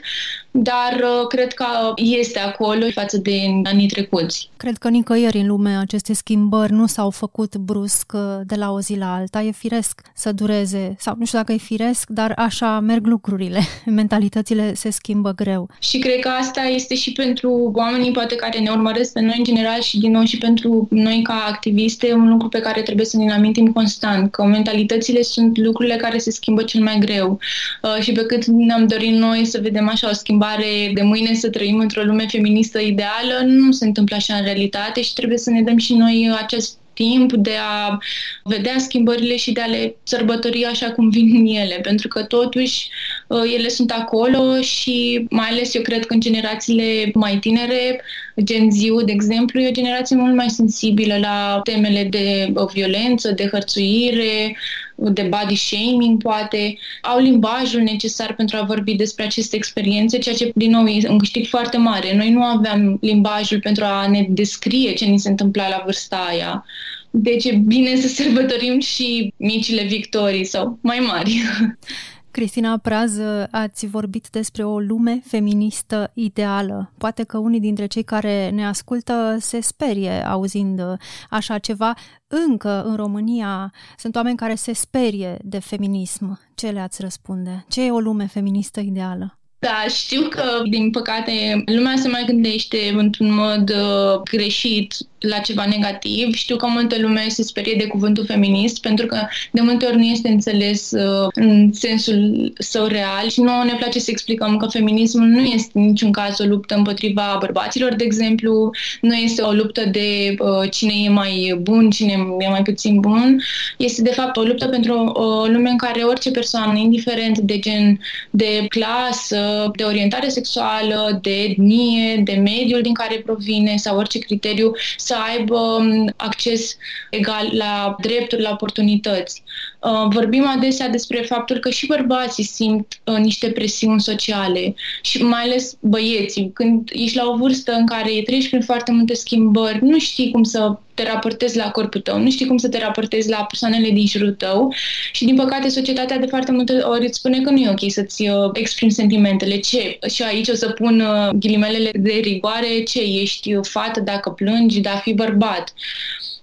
dar 0.57 0.93
uh, 0.93 1.27
cred 1.27 1.53
că 1.53 1.65
este 1.95 2.39
acolo 2.39 2.85
față 2.93 3.17
de 3.17 3.61
anii 3.63 3.87
trecuți. 3.87 4.49
Cred 4.57 4.77
că 4.77 4.89
nicăieri 4.89 5.37
în 5.37 5.47
lume 5.47 5.77
aceste 5.77 6.13
schimbări 6.13 6.71
nu 6.71 6.85
s-au 6.85 7.09
făcut 7.09 7.55
brusc 7.55 8.11
uh, 8.13 8.21
de 8.43 8.55
la 8.55 8.71
o 8.71 8.79
zi 8.79 8.95
la 8.95 9.13
alta. 9.15 9.41
E 9.41 9.51
firesc 9.51 10.01
să 10.13 10.31
dureze, 10.31 10.95
sau 10.99 11.15
nu 11.17 11.25
știu 11.25 11.37
dacă 11.37 11.51
e 11.51 11.57
firesc, 11.57 12.09
dar 12.09 12.33
așa 12.37 12.79
merg 12.79 13.05
lucrurile. 13.05 13.59
Mentalitățile 13.85 14.73
se 14.73 14.89
schimbă 14.89 15.31
greu. 15.31 15.69
Și 15.79 15.99
cred 15.99 16.19
că 16.19 16.29
asta 16.29 16.61
este 16.61 16.95
și 16.95 17.11
pentru 17.11 17.71
oamenii 17.73 18.11
poate 18.11 18.35
care 18.35 18.59
ne 18.59 18.69
urmăresc 18.69 19.13
pe 19.13 19.21
noi 19.21 19.35
în 19.37 19.43
general 19.43 19.81
și 19.81 19.99
din 19.99 20.11
nou 20.11 20.23
și 20.23 20.37
pentru 20.37 20.87
noi 20.89 21.21
ca 21.23 21.45
activiste 21.47 22.13
un 22.13 22.29
lucru 22.29 22.47
pe 22.47 22.59
care 22.59 22.81
trebuie 22.81 23.05
să 23.05 23.17
ne 23.17 23.33
amintim 23.33 23.71
constant, 23.71 24.31
că 24.31 24.43
mentalitățile 24.43 25.21
sunt 25.21 25.57
lucrurile 25.57 25.95
care 25.95 26.17
se 26.17 26.31
schimbă 26.31 26.63
cel 26.63 26.81
mai 26.81 26.97
greu. 26.99 27.39
Uh, 27.81 28.01
și 28.01 28.11
pe 28.11 28.25
cât 28.25 28.45
ne-am 28.45 28.87
dorit 28.87 29.13
noi 29.13 29.45
să 29.45 29.59
vedem 29.61 29.89
așa 29.89 30.09
o 30.09 30.13
schimbare 30.13 30.43
schimbare 30.45 30.91
de 30.93 31.01
mâine 31.01 31.33
să 31.33 31.49
trăim 31.49 31.79
într-o 31.79 32.03
lume 32.03 32.25
feministă 32.27 32.79
ideală, 32.79 33.43
nu 33.45 33.71
se 33.71 33.85
întâmplă 33.85 34.15
așa 34.15 34.35
în 34.35 34.43
realitate 34.43 35.01
și 35.01 35.13
trebuie 35.13 35.37
să 35.37 35.49
ne 35.49 35.61
dăm 35.61 35.77
și 35.77 35.93
noi 35.93 36.31
acest 36.41 36.77
timp 36.93 37.33
de 37.33 37.53
a 37.61 37.97
vedea 38.43 38.77
schimbările 38.77 39.35
și 39.35 39.51
de 39.51 39.61
a 39.61 39.65
le 39.65 39.95
sărbători 40.03 40.65
așa 40.65 40.91
cum 40.91 41.09
vin 41.09 41.45
ele, 41.45 41.79
pentru 41.81 42.07
că 42.07 42.23
totuși 42.23 42.89
uh, 43.27 43.41
ele 43.57 43.67
sunt 43.67 43.91
acolo 43.91 44.61
și 44.61 45.25
mai 45.29 45.47
ales 45.49 45.73
eu 45.73 45.81
cred 45.81 46.05
că 46.05 46.13
în 46.13 46.19
generațiile 46.19 47.11
mai 47.13 47.37
tinere, 47.37 48.01
Gen 48.43 48.71
Z, 48.71 48.79
de 49.05 49.11
exemplu, 49.11 49.59
e 49.59 49.67
o 49.67 49.71
generație 49.71 50.15
mult 50.15 50.35
mai 50.35 50.49
sensibilă 50.49 51.17
la 51.17 51.59
temele 51.63 52.03
de 52.03 52.51
uh, 52.53 52.67
violență, 52.73 53.31
de 53.31 53.47
hărțuire, 53.51 54.57
de 54.95 55.21
body 55.21 55.55
shaming, 55.55 56.21
poate, 56.21 56.77
au 57.01 57.19
limbajul 57.19 57.81
necesar 57.81 58.35
pentru 58.35 58.57
a 58.57 58.65
vorbi 58.65 58.93
despre 58.93 59.23
aceste 59.23 59.55
experiențe, 59.55 60.17
ceea 60.17 60.35
ce, 60.35 60.51
din 60.55 60.71
nou, 60.71 60.85
e 60.85 61.09
un 61.09 61.17
câștig 61.17 61.47
foarte 61.47 61.77
mare. 61.77 62.15
Noi 62.15 62.29
nu 62.29 62.43
aveam 62.43 62.97
limbajul 63.01 63.59
pentru 63.59 63.83
a 63.83 64.07
ne 64.07 64.25
descrie 64.29 64.93
ce 64.93 65.05
ni 65.05 65.19
se 65.19 65.29
întâmpla 65.29 65.69
la 65.69 65.81
vârsta 65.85 66.25
aia. 66.29 66.65
Deci 67.09 67.45
e 67.45 67.51
bine 67.51 67.95
să 67.95 68.07
sărbătorim 68.07 68.79
și 68.79 69.33
micile 69.37 69.83
victorii 69.83 70.45
sau 70.45 70.77
mai 70.81 70.99
mari. 70.99 71.41
Cristina 72.35 72.77
Praz, 72.77 73.17
ați 73.51 73.87
vorbit 73.87 74.27
despre 74.31 74.63
o 74.63 74.79
lume 74.79 75.21
feministă 75.25 76.11
ideală. 76.13 76.91
Poate 76.97 77.23
că 77.23 77.37
unii 77.37 77.59
dintre 77.59 77.85
cei 77.85 78.03
care 78.03 78.49
ne 78.49 78.65
ascultă 78.65 79.37
se 79.39 79.59
sperie 79.59 80.25
auzind 80.27 80.81
așa 81.29 81.57
ceva. 81.57 81.93
Încă 82.27 82.83
în 82.85 82.95
România 82.95 83.73
sunt 83.97 84.15
oameni 84.15 84.37
care 84.37 84.55
se 84.55 84.73
sperie 84.73 85.37
de 85.41 85.59
feminism. 85.59 86.39
Ce 86.55 86.67
le-ați 86.67 87.01
răspunde? 87.01 87.65
Ce 87.69 87.85
e 87.85 87.91
o 87.91 87.99
lume 87.99 88.27
feministă 88.27 88.79
ideală? 88.79 89.39
Da, 89.59 89.85
știu 89.89 90.27
că, 90.29 90.43
din 90.69 90.91
păcate, 90.91 91.63
lumea 91.65 91.95
se 91.95 92.07
mai 92.07 92.23
gândește 92.25 92.77
într-un 92.97 93.33
mod 93.33 93.69
uh, 93.69 94.21
greșit 94.23 94.93
la 95.27 95.37
ceva 95.37 95.65
negativ. 95.65 96.33
Știu 96.33 96.55
că 96.55 96.67
multă 96.67 96.95
lume 96.99 97.25
se 97.27 97.43
sperie 97.43 97.75
de 97.77 97.87
cuvântul 97.87 98.25
feminist 98.25 98.81
pentru 98.81 99.05
că 99.05 99.27
de 99.51 99.61
multe 99.61 99.85
ori 99.85 99.95
nu 99.95 100.03
este 100.03 100.27
înțeles 100.27 100.91
uh, 100.91 101.27
în 101.33 101.73
sensul 101.73 102.53
său 102.57 102.85
real 102.85 103.29
și 103.29 103.41
nu 103.41 103.63
ne 103.63 103.73
place 103.73 103.99
să 103.99 104.11
explicăm 104.11 104.57
că 104.57 104.67
feminismul 104.67 105.27
nu 105.27 105.39
este 105.39 105.71
în 105.73 105.85
niciun 105.85 106.11
caz 106.11 106.39
o 106.39 106.43
luptă 106.43 106.75
împotriva 106.75 107.37
bărbaților, 107.39 107.93
de 107.93 108.03
exemplu, 108.03 108.71
nu 109.01 109.13
este 109.13 109.41
o 109.41 109.51
luptă 109.51 109.85
de 109.91 110.35
uh, 110.39 110.69
cine 110.71 110.93
e 111.03 111.09
mai 111.09 111.57
bun, 111.61 111.89
cine 111.89 112.11
e 112.39 112.49
mai 112.49 112.61
puțin 112.61 112.99
bun. 112.99 113.41
Este 113.77 114.01
de 114.01 114.09
fapt 114.09 114.37
o 114.37 114.41
luptă 114.41 114.67
pentru 114.67 114.93
o 114.93 115.45
lume 115.45 115.69
în 115.69 115.77
care 115.77 116.01
orice 116.01 116.31
persoană, 116.31 116.77
indiferent 116.77 117.37
de 117.37 117.59
gen, 117.59 117.99
de 118.29 118.65
clasă, 118.69 119.71
de 119.75 119.83
orientare 119.83 120.29
sexuală, 120.29 121.19
de 121.21 121.41
etnie, 121.41 122.21
de 122.23 122.33
mediul 122.33 122.81
din 122.81 122.93
care 122.93 123.15
provine 123.25 123.75
sau 123.75 123.97
orice 123.97 124.19
criteriu, 124.19 124.71
să 124.97 125.14
aibă 125.15 125.57
um, 125.59 126.13
acces 126.15 126.77
egal 127.09 127.49
la 127.51 127.95
drepturi, 128.01 128.41
la 128.41 128.49
oportunități. 128.51 129.43
Uh, 129.79 130.05
vorbim 130.09 130.47
adesea 130.47 130.89
despre 130.89 131.21
faptul 131.21 131.57
că 131.57 131.69
și 131.69 131.85
bărbații 131.85 132.43
simt 132.43 132.99
uh, 133.03 133.17
niște 133.17 133.49
presiuni 133.49 134.01
sociale 134.01 134.75
și 135.01 135.23
mai 135.23 135.41
ales 135.41 135.77
băieții. 135.79 136.51
Când 136.53 136.89
ești 136.93 137.17
la 137.17 137.27
o 137.27 137.35
vârstă 137.35 137.71
în 137.71 137.85
care 137.85 138.21
treci 138.25 138.49
prin 138.49 138.61
foarte 138.61 138.91
multe 138.91 139.13
schimbări, 139.13 139.79
nu 139.81 139.99
știi 139.99 140.31
cum 140.31 140.43
să 140.43 140.77
te 140.95 141.03
raportezi 141.03 141.57
la 141.57 141.71
corpul 141.71 142.01
tău, 142.01 142.19
nu 142.19 142.29
știi 142.29 142.45
cum 142.47 142.57
să 142.57 142.69
te 142.69 142.79
raportezi 142.79 143.29
la 143.29 143.43
persoanele 143.43 143.89
din 143.89 144.07
jurul 144.07 144.31
tău 144.31 144.73
și, 145.11 145.25
din 145.25 145.35
păcate, 145.35 145.69
societatea 145.69 146.17
de 146.17 146.25
foarte 146.25 146.51
multe 146.51 146.73
ori 146.73 147.05
îți 147.05 147.17
spune 147.17 147.41
că 147.41 147.49
nu 147.49 147.57
e 147.57 147.69
ok 147.69 147.91
să-ți 147.91 148.29
uh, 148.29 148.49
exprimi 148.53 148.91
sentimentele. 148.91 149.57
Ce? 149.57 149.97
Și 150.09 150.23
aici 150.23 150.47
o 150.47 150.53
să 150.53 150.69
pun 150.69 151.03
ghilimelele 151.33 151.91
de 151.93 152.19
rigoare, 152.23 152.83
ce? 152.83 153.01
Ești 153.01 153.59
fată 153.61 153.99
dacă 153.99 154.29
plângi, 154.29 154.79
dar 154.79 154.97
fi 154.97 155.13
bărbat. 155.13 155.73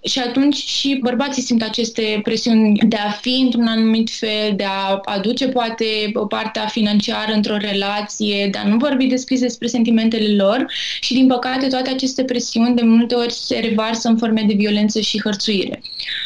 Și 0.03 0.19
atunci 0.19 0.55
și 0.55 0.99
bărbații 1.01 1.41
simt 1.41 1.61
aceste 1.61 2.19
presiuni 2.23 2.79
de 2.87 2.95
a 2.95 3.09
fi 3.09 3.41
într-un 3.43 3.67
anumit 3.67 4.09
fel, 4.09 4.53
de 4.55 4.63
a 4.63 4.99
aduce 5.05 5.47
poate 5.47 5.85
o 6.13 6.25
partea 6.25 6.65
financiară 6.65 7.31
într-o 7.31 7.57
relație, 7.57 8.47
de 8.51 8.57
a 8.57 8.67
nu 8.67 8.77
vorbi 8.77 9.05
deschis 9.05 9.39
despre 9.39 9.67
sentimentele 9.67 10.43
lor 10.43 10.65
și 10.99 11.13
din 11.13 11.27
păcate 11.27 11.67
toate 11.67 11.89
aceste 11.89 12.23
presiuni 12.23 12.75
de 12.75 12.83
multe 12.83 13.15
ori 13.15 13.33
se 13.33 13.59
revarsă 13.59 14.07
în 14.07 14.17
forme 14.17 14.43
de 14.47 14.53
violență 14.53 14.99
și 14.99 15.21
hărțuire. 15.21 15.81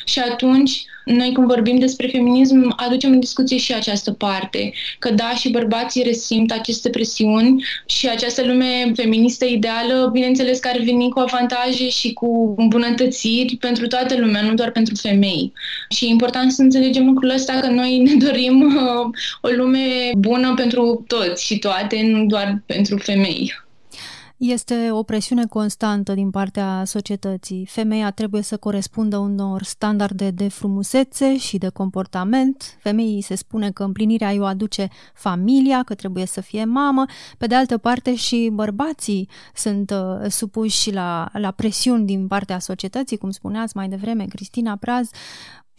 Și 0.05 0.19
atunci 0.19 0.85
noi 1.07 1.31
când 1.31 1.47
vorbim 1.47 1.79
despre 1.79 2.07
feminism 2.07 2.73
aducem 2.77 3.11
în 3.11 3.19
discuție 3.19 3.57
și 3.57 3.73
această 3.73 4.11
parte, 4.11 4.73
că 4.99 5.11
da, 5.11 5.33
și 5.35 5.49
bărbații 5.49 6.03
resimt 6.03 6.51
aceste 6.51 6.89
presiuni 6.89 7.63
și 7.85 8.09
această 8.09 8.45
lume 8.45 8.91
feministă 8.95 9.45
ideală, 9.45 10.09
bineînțeles 10.13 10.59
că 10.59 10.69
ar 10.73 10.77
veni 10.77 11.09
cu 11.09 11.19
avantaje 11.19 11.89
și 11.89 12.13
cu 12.13 12.53
îmbunătățiri 12.57 13.57
pentru 13.59 13.87
toată 13.87 14.17
lumea, 14.17 14.41
nu 14.41 14.53
doar 14.53 14.71
pentru 14.71 14.95
femei. 14.95 15.53
Și 15.89 16.05
e 16.05 16.09
important 16.09 16.51
să 16.51 16.61
înțelegem 16.61 17.05
lucrul 17.05 17.29
ăsta 17.29 17.53
că 17.53 17.67
noi 17.67 17.97
ne 17.97 18.13
dorim 18.25 18.61
uh, 18.61 19.09
o 19.41 19.49
lume 19.55 20.11
bună 20.17 20.53
pentru 20.53 21.03
toți 21.07 21.45
și 21.45 21.59
toate, 21.59 22.01
nu 22.03 22.25
doar 22.25 22.61
pentru 22.65 22.97
femei. 22.97 23.65
Este 24.37 24.91
o 24.91 25.03
presiune 25.03 25.45
constantă 25.45 26.13
din 26.13 26.29
partea 26.29 26.83
societății. 26.85 27.65
Femeia 27.65 28.11
trebuie 28.11 28.41
să 28.41 28.57
corespundă 28.57 29.17
unor 29.17 29.63
standarde 29.63 30.31
de 30.31 30.47
frumusețe 30.47 31.37
și 31.37 31.57
de 31.57 31.69
comportament. 31.69 32.77
Femeii 32.79 33.21
se 33.21 33.35
spune 33.35 33.71
că 33.71 33.83
împlinirea 33.83 34.31
ei 34.31 34.39
o 34.39 34.45
aduce 34.45 34.87
familia, 35.13 35.83
că 35.83 35.95
trebuie 35.95 36.25
să 36.25 36.41
fie 36.41 36.65
mamă. 36.65 37.05
Pe 37.37 37.47
de 37.47 37.55
altă 37.55 37.77
parte 37.77 38.15
și 38.15 38.49
bărbații 38.53 39.29
sunt 39.53 39.91
uh, 39.91 40.29
supuși 40.29 40.91
la, 40.91 41.29
la 41.33 41.51
presiuni 41.51 42.05
din 42.05 42.27
partea 42.27 42.59
societății, 42.59 43.17
cum 43.17 43.29
spuneați 43.29 43.77
mai 43.77 43.89
devreme, 43.89 44.25
Cristina 44.25 44.75
Praz, 44.75 45.09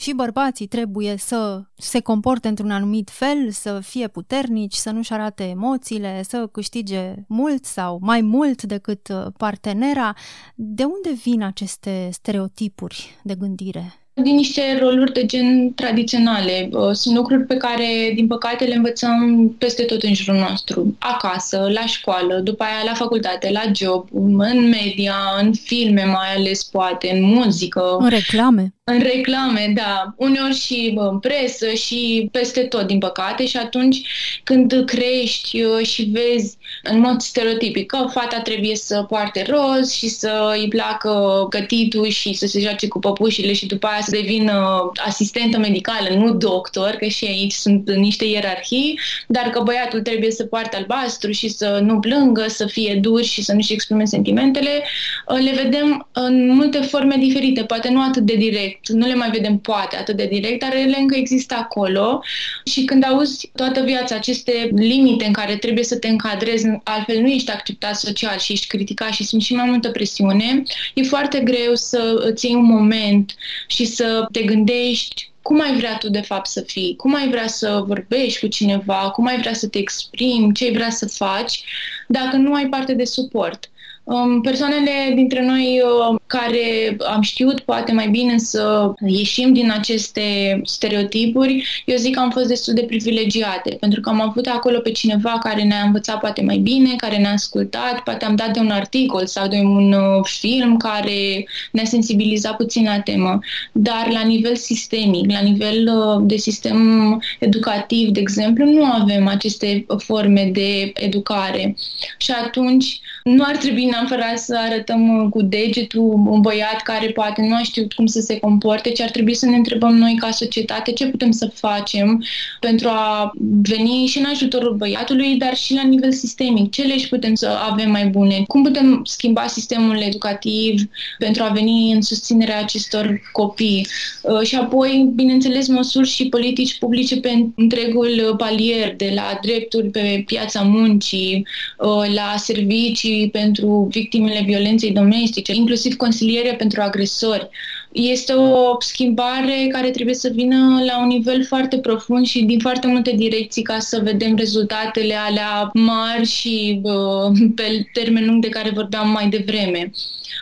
și 0.00 0.12
bărbații 0.12 0.66
trebuie 0.66 1.16
să 1.16 1.62
se 1.74 2.00
comporte 2.00 2.48
într-un 2.48 2.70
anumit 2.70 3.10
fel, 3.10 3.50
să 3.50 3.80
fie 3.82 4.08
puternici, 4.08 4.74
să 4.74 4.90
nu-și 4.90 5.12
arate 5.12 5.44
emoțiile, 5.44 6.22
să 6.28 6.48
câștige 6.52 7.14
mult 7.28 7.64
sau 7.64 7.98
mai 8.00 8.20
mult 8.20 8.62
decât 8.62 9.08
uh, 9.08 9.26
partenera. 9.36 10.14
De 10.54 10.84
unde 10.84 11.20
vin 11.22 11.42
aceste 11.42 12.08
stereotipuri 12.12 13.18
de 13.22 13.34
gândire? 13.34 13.92
din 14.22 14.34
niște 14.34 14.78
roluri 14.80 15.12
de 15.12 15.26
gen 15.26 15.74
tradiționale. 15.74 16.68
Uh, 16.72 16.90
sunt 16.92 17.16
lucruri 17.16 17.44
pe 17.44 17.56
care, 17.56 18.12
din 18.14 18.26
păcate, 18.26 18.64
le 18.64 18.74
învățăm 18.74 19.48
peste 19.58 19.82
tot 19.82 20.02
în 20.02 20.14
jurul 20.14 20.40
nostru. 20.40 20.96
Acasă, 20.98 21.68
la 21.72 21.86
școală, 21.86 22.40
după 22.44 22.62
aia 22.62 22.82
la 22.84 22.94
facultate, 22.94 23.50
la 23.50 23.62
job, 23.74 24.08
în 24.38 24.68
media, 24.68 25.14
în 25.40 25.52
filme 25.52 26.04
mai 26.04 26.34
ales, 26.36 26.64
poate, 26.64 27.10
în 27.10 27.22
muzică. 27.22 27.96
În 27.98 28.08
reclame. 28.08 28.74
În 28.90 28.98
reclame, 28.98 29.72
da. 29.74 30.14
Uneori 30.16 30.54
și 30.54 30.92
în 30.96 31.18
presă 31.18 31.68
și 31.68 32.28
peste 32.32 32.60
tot, 32.60 32.86
din 32.86 32.98
păcate. 32.98 33.46
Și 33.46 33.56
atunci 33.56 34.02
când 34.44 34.82
crești 34.86 35.62
uh, 35.62 35.86
și 35.86 36.02
vezi 36.02 36.56
în 36.82 37.00
mod 37.00 37.20
stereotipic 37.20 37.86
că 37.86 38.06
fata 38.10 38.40
trebuie 38.40 38.74
să 38.76 39.04
poarte 39.08 39.46
roz 39.48 39.92
și 39.92 40.08
să 40.08 40.54
îi 40.60 40.68
placă 40.68 41.46
gătitul 41.50 42.08
și 42.08 42.32
să 42.32 42.46
se 42.46 42.60
joace 42.60 42.88
cu 42.88 42.98
păpușile 42.98 43.52
și 43.52 43.66
după 43.66 43.86
aia 43.86 44.00
să 44.00 44.10
devină 44.10 44.90
asistentă 45.06 45.58
medicală, 45.58 46.14
nu 46.14 46.34
doctor, 46.34 46.90
că 46.90 47.06
și 47.06 47.24
aici 47.24 47.52
sunt 47.52 47.90
niște 47.90 48.24
ierarhii, 48.24 48.98
dar 49.26 49.50
că 49.50 49.60
băiatul 49.64 50.00
trebuie 50.00 50.30
să 50.30 50.44
poarte 50.44 50.76
albastru 50.76 51.30
și 51.30 51.48
să 51.48 51.80
nu 51.82 51.98
plângă, 51.98 52.44
să 52.48 52.66
fie 52.66 52.98
dur 53.02 53.22
și 53.22 53.42
să 53.42 53.52
nu-și 53.52 53.72
exprime 53.72 54.04
sentimentele, 54.04 54.82
uh, 55.28 55.38
le 55.40 55.62
vedem 55.62 56.08
în 56.12 56.50
multe 56.54 56.78
forme 56.78 57.16
diferite, 57.18 57.62
poate 57.62 57.88
nu 57.90 58.02
atât 58.02 58.22
de 58.22 58.34
direct 58.34 58.77
direct, 58.82 58.88
nu 58.88 59.06
le 59.06 59.14
mai 59.14 59.30
vedem 59.30 59.58
poate 59.58 59.96
atât 59.96 60.16
de 60.16 60.26
direct, 60.26 60.60
dar 60.60 60.74
ele 60.74 60.96
încă 60.98 61.16
există 61.16 61.54
acolo 61.54 62.22
și 62.64 62.84
când 62.84 63.04
auzi 63.04 63.50
toată 63.54 63.82
viața 63.82 64.14
aceste 64.14 64.70
limite 64.74 65.24
în 65.24 65.32
care 65.32 65.56
trebuie 65.56 65.84
să 65.84 65.96
te 65.96 66.08
încadrezi, 66.08 66.66
altfel 66.84 67.20
nu 67.20 67.28
ești 67.28 67.50
acceptat 67.50 67.96
social 67.96 68.38
și 68.38 68.52
ești 68.52 68.66
criticat 68.66 69.12
și 69.12 69.24
simți 69.24 69.46
și 69.46 69.54
mai 69.54 69.68
multă 69.68 69.90
presiune, 69.90 70.62
e 70.94 71.02
foarte 71.02 71.40
greu 71.40 71.74
să 71.74 72.22
îți 72.24 72.46
iei 72.46 72.54
un 72.54 72.64
moment 72.64 73.34
și 73.66 73.84
să 73.84 74.26
te 74.32 74.42
gândești 74.42 75.30
cum 75.42 75.60
ai 75.60 75.76
vrea 75.76 75.96
tu 75.96 76.10
de 76.10 76.20
fapt 76.20 76.46
să 76.46 76.60
fii, 76.60 76.96
cum 76.96 77.14
ai 77.14 77.28
vrea 77.28 77.46
să 77.46 77.82
vorbești 77.86 78.40
cu 78.40 78.46
cineva, 78.46 79.10
cum 79.10 79.26
ai 79.26 79.38
vrea 79.38 79.54
să 79.54 79.68
te 79.68 79.78
exprimi, 79.78 80.54
ce 80.54 80.64
ai 80.64 80.72
vrea 80.72 80.90
să 80.90 81.06
faci, 81.06 81.62
dacă 82.08 82.36
nu 82.36 82.54
ai 82.54 82.66
parte 82.66 82.94
de 82.94 83.04
suport. 83.04 83.70
Um, 84.08 84.40
persoanele 84.40 85.12
dintre 85.14 85.44
noi 85.44 85.82
uh, 85.84 86.16
care 86.26 86.96
am 87.14 87.20
știut 87.20 87.60
poate 87.60 87.92
mai 87.92 88.08
bine 88.08 88.38
să 88.38 88.92
ieșim 89.06 89.52
din 89.52 89.70
aceste 89.70 90.60
stereotipuri, 90.64 91.64
eu 91.84 91.96
zic 91.96 92.14
că 92.14 92.20
am 92.20 92.30
fost 92.30 92.46
destul 92.46 92.74
de 92.74 92.82
privilegiate, 92.82 93.76
pentru 93.80 94.00
că 94.00 94.08
am 94.08 94.20
avut 94.20 94.46
acolo 94.46 94.78
pe 94.78 94.90
cineva 94.90 95.38
care 95.42 95.62
ne-a 95.62 95.82
învățat 95.82 96.20
poate 96.20 96.42
mai 96.42 96.56
bine, 96.56 96.94
care 96.96 97.16
ne-a 97.16 97.32
ascultat, 97.32 98.00
poate 98.00 98.24
am 98.24 98.36
dat 98.36 98.52
de 98.52 98.58
un 98.60 98.70
articol 98.70 99.26
sau 99.26 99.48
de 99.48 99.56
un 99.56 99.92
uh, 99.92 100.20
film 100.22 100.76
care 100.76 101.44
ne-a 101.72 101.84
sensibilizat 101.84 102.56
puțin 102.56 102.84
la 102.84 103.00
temă. 103.00 103.38
Dar 103.72 104.08
la 104.10 104.22
nivel 104.22 104.56
sistemic, 104.56 105.30
la 105.30 105.40
nivel 105.40 105.88
uh, 105.96 106.22
de 106.26 106.36
sistem 106.36 107.22
educativ, 107.38 108.08
de 108.08 108.20
exemplu, 108.20 108.64
nu 108.64 108.84
avem 108.84 109.26
aceste 109.26 109.86
forme 109.96 110.50
de 110.52 110.92
educare. 110.94 111.74
Și 112.18 112.30
atunci 112.30 113.00
nu 113.28 113.44
ar 113.46 113.56
trebui 113.56 113.84
neapărat 113.84 114.38
să 114.38 114.58
arătăm 114.58 115.22
uh, 115.22 115.30
cu 115.30 115.42
degetul 115.42 116.12
un 116.26 116.40
băiat 116.40 116.82
care 116.82 117.06
poate 117.06 117.42
nu 117.42 117.54
a 117.54 117.62
știut 117.62 117.92
cum 117.92 118.06
să 118.06 118.20
se 118.20 118.38
comporte, 118.38 118.90
ci 118.90 119.00
ar 119.00 119.10
trebui 119.10 119.34
să 119.34 119.46
ne 119.46 119.56
întrebăm 119.56 119.96
noi 119.96 120.16
ca 120.18 120.30
societate 120.30 120.92
ce 120.92 121.06
putem 121.06 121.30
să 121.30 121.50
facem 121.54 122.24
pentru 122.60 122.88
a 122.88 123.32
veni 123.62 124.06
și 124.06 124.18
în 124.18 124.24
ajutorul 124.24 124.74
băiatului, 124.74 125.36
dar 125.36 125.56
și 125.56 125.74
la 125.74 125.82
nivel 125.82 126.12
sistemic. 126.12 126.70
Ce 126.70 126.82
legi 126.82 127.08
putem 127.08 127.34
să 127.34 127.58
avem 127.70 127.90
mai 127.90 128.06
bune? 128.06 128.44
Cum 128.46 128.62
putem 128.62 129.00
schimba 129.04 129.46
sistemul 129.46 130.00
educativ 130.00 130.82
pentru 131.18 131.42
a 131.42 131.48
veni 131.48 131.92
în 131.92 132.02
susținerea 132.02 132.58
acestor 132.58 133.20
copii? 133.32 133.86
Uh, 134.22 134.40
și 134.40 134.54
apoi, 134.54 135.10
bineînțeles, 135.14 135.68
măsuri 135.68 136.08
și 136.08 136.28
politici 136.28 136.78
publice 136.78 137.20
pe 137.20 137.46
întregul 137.56 138.34
palier, 138.36 138.96
de 138.96 139.12
la 139.14 139.38
drepturi 139.42 139.88
pe 139.88 140.22
piața 140.26 140.62
muncii, 140.62 141.46
uh, 141.78 142.14
la 142.14 142.34
servicii 142.36 143.17
pentru 143.26 143.88
victimele 143.90 144.42
violenței 144.46 144.92
domestice, 144.92 145.54
inclusiv 145.54 145.96
consiliere 145.96 146.54
pentru 146.54 146.80
agresori. 146.80 147.48
Este 147.92 148.32
o 148.32 148.76
schimbare 148.78 149.66
care 149.68 149.90
trebuie 149.90 150.14
să 150.14 150.30
vină 150.34 150.82
la 150.86 151.00
un 151.00 151.06
nivel 151.06 151.44
foarte 151.44 151.78
profund 151.78 152.26
și 152.26 152.42
din 152.42 152.58
foarte 152.58 152.86
multe 152.86 153.12
direcții 153.16 153.62
ca 153.62 153.78
să 153.78 154.00
vedem 154.02 154.36
rezultatele 154.36 155.14
alea 155.14 155.70
mari 155.74 156.26
și 156.26 156.80
uh, 156.82 157.50
pe 157.54 157.86
termen 157.92 158.26
lung 158.26 158.42
de 158.42 158.48
care 158.48 158.70
vorbeam 158.74 159.10
mai 159.10 159.28
devreme 159.28 159.90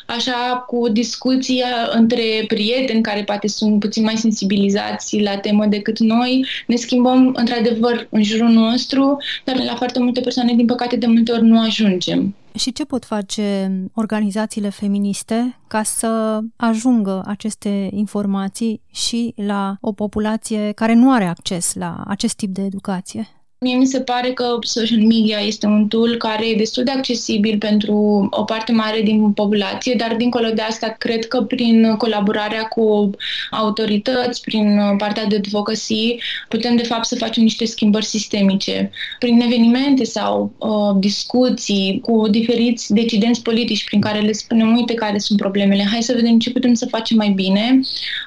așa 0.07 0.65
cu 0.67 0.89
discuții 0.89 1.63
între 1.91 2.45
prieteni 2.47 3.03
care 3.03 3.23
poate 3.23 3.49
sunt 3.49 3.81
puțin 3.81 4.03
mai 4.03 4.17
sensibilizați 4.17 5.21
la 5.21 5.37
temă 5.37 5.67
decât 5.67 5.99
noi, 5.99 6.47
ne 6.67 6.77
schimbăm 6.77 7.35
într-adevăr 7.37 8.07
în 8.11 8.23
jurul 8.23 8.49
nostru, 8.49 9.17
dar 9.45 9.57
la 9.65 9.75
foarte 9.75 9.99
multe 9.99 10.21
persoane, 10.21 10.55
din 10.55 10.67
păcate, 10.67 10.97
de 10.97 11.07
multe 11.07 11.33
ori 11.33 11.45
nu 11.45 11.61
ajungem. 11.61 12.35
Și 12.57 12.73
ce 12.73 12.85
pot 12.85 13.05
face 13.05 13.71
organizațiile 13.95 14.69
feministe 14.69 15.59
ca 15.67 15.83
să 15.83 16.41
ajungă 16.57 17.23
aceste 17.27 17.89
informații 17.93 18.81
și 18.91 19.33
la 19.37 19.77
o 19.81 19.93
populație 19.93 20.73
care 20.73 20.95
nu 20.95 21.13
are 21.13 21.25
acces 21.25 21.75
la 21.75 22.05
acest 22.07 22.37
tip 22.37 22.51
de 22.51 22.63
educație? 22.63 23.29
Mie 23.61 23.77
mi 23.77 23.87
se 23.87 24.01
pare 24.01 24.33
că 24.33 24.59
social 24.61 24.99
media 24.99 25.39
este 25.39 25.67
un 25.67 25.89
tool 25.89 26.17
care 26.17 26.49
e 26.49 26.57
destul 26.57 26.85
de 26.85 26.91
accesibil 26.91 27.59
pentru 27.59 28.27
o 28.31 28.45
parte 28.45 28.73
mare 28.73 29.01
din 29.01 29.33
populație, 29.33 29.95
dar 29.95 30.15
dincolo 30.17 30.49
de 30.49 30.63
asta 30.63 30.89
cred 30.99 31.27
că 31.27 31.43
prin 31.43 31.95
colaborarea 31.97 32.63
cu 32.63 33.11
autorități, 33.51 34.41
prin 34.41 34.81
partea 34.99 35.25
de 35.25 35.37
advocacy, 35.37 36.17
putem 36.49 36.77
de 36.77 36.83
fapt 36.83 37.05
să 37.05 37.17
facem 37.17 37.43
niște 37.43 37.65
schimbări 37.65 38.05
sistemice. 38.05 38.91
Prin 39.19 39.41
evenimente 39.41 40.05
sau 40.05 40.53
uh, 40.59 40.97
discuții 40.99 42.01
cu 42.03 42.29
diferiți 42.29 42.93
decidenți 42.93 43.43
politici 43.43 43.85
prin 43.85 44.01
care 44.01 44.21
le 44.21 44.33
spunem, 44.33 44.77
uite 44.77 44.95
care 44.95 45.19
sunt 45.19 45.39
problemele, 45.39 45.89
hai 45.91 46.03
să 46.03 46.13
vedem 46.15 46.39
ce 46.39 46.51
putem 46.51 46.75
să 46.75 46.87
facem 46.87 47.17
mai 47.17 47.29
bine. 47.29 47.81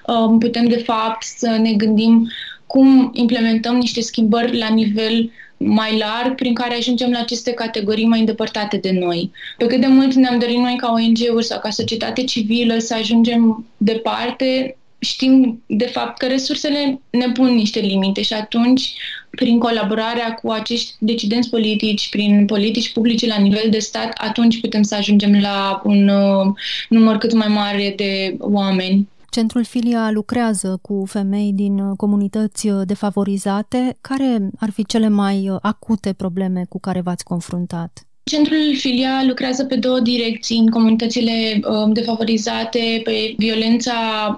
Uh, 0.07 0.35
putem 0.39 0.67
de 0.67 0.77
fapt 0.77 1.23
să 1.23 1.57
ne 1.61 1.73
gândim 1.73 2.29
cum 2.71 3.11
implementăm 3.13 3.75
niște 3.75 4.01
schimbări 4.01 4.57
la 4.57 4.67
nivel 4.67 5.31
mai 5.57 5.97
larg 5.97 6.35
prin 6.35 6.53
care 6.53 6.75
ajungem 6.75 7.11
la 7.11 7.19
aceste 7.19 7.51
categorii 7.51 8.05
mai 8.05 8.19
îndepărtate 8.19 8.77
de 8.77 8.91
noi. 8.91 9.31
Pe 9.57 9.65
cât 9.65 9.81
de 9.81 9.87
mult 9.87 10.13
ne-am 10.13 10.39
dorit 10.39 10.57
noi 10.57 10.75
ca 10.77 10.91
ONG-uri 10.91 11.45
sau 11.45 11.59
ca 11.59 11.69
societate 11.69 12.23
civilă 12.23 12.77
să 12.77 12.93
ajungem 12.93 13.65
departe, 13.77 14.77
știm 14.99 15.63
de 15.65 15.85
fapt 15.85 16.17
că 16.17 16.27
resursele 16.27 17.01
ne 17.09 17.31
pun 17.33 17.55
niște 17.55 17.79
limite 17.79 18.21
și 18.21 18.33
atunci, 18.33 18.93
prin 19.29 19.59
colaborarea 19.59 20.33
cu 20.33 20.51
acești 20.51 20.95
decidenți 20.99 21.49
politici, 21.49 22.09
prin 22.09 22.45
politici 22.45 22.91
publice 22.91 23.27
la 23.27 23.37
nivel 23.37 23.67
de 23.69 23.79
stat, 23.79 24.13
atunci 24.17 24.59
putem 24.59 24.81
să 24.81 24.95
ajungem 24.95 25.39
la 25.41 25.81
un 25.83 26.07
uh, 26.07 26.53
număr 26.89 27.17
cât 27.17 27.33
mai 27.33 27.47
mare 27.47 27.93
de 27.95 28.35
oameni. 28.39 29.07
Centrul 29.29 29.63
Filia 29.63 30.11
lucrează 30.11 30.79
cu 30.81 31.03
femei 31.05 31.53
din 31.53 31.79
uh, 31.79 31.97
comunități 31.97 32.67
uh, 32.67 32.81
defavorizate. 32.85 33.97
Care 34.01 34.49
ar 34.59 34.69
fi 34.69 34.85
cele 34.85 35.07
mai 35.07 35.49
uh, 35.49 35.57
acute 35.61 36.13
probleme 36.13 36.65
cu 36.69 36.79
care 36.79 37.01
v-ați 37.01 37.23
confruntat? 37.23 38.08
Centrul 38.29 38.75
Filia 38.77 39.23
lucrează 39.27 39.63
pe 39.63 39.75
două 39.75 39.99
direcții 39.99 40.57
în 40.57 40.67
comunitățile 40.67 41.59
um, 41.63 41.93
defavorizate, 41.93 43.01
pe 43.03 43.33
violența 43.37 43.93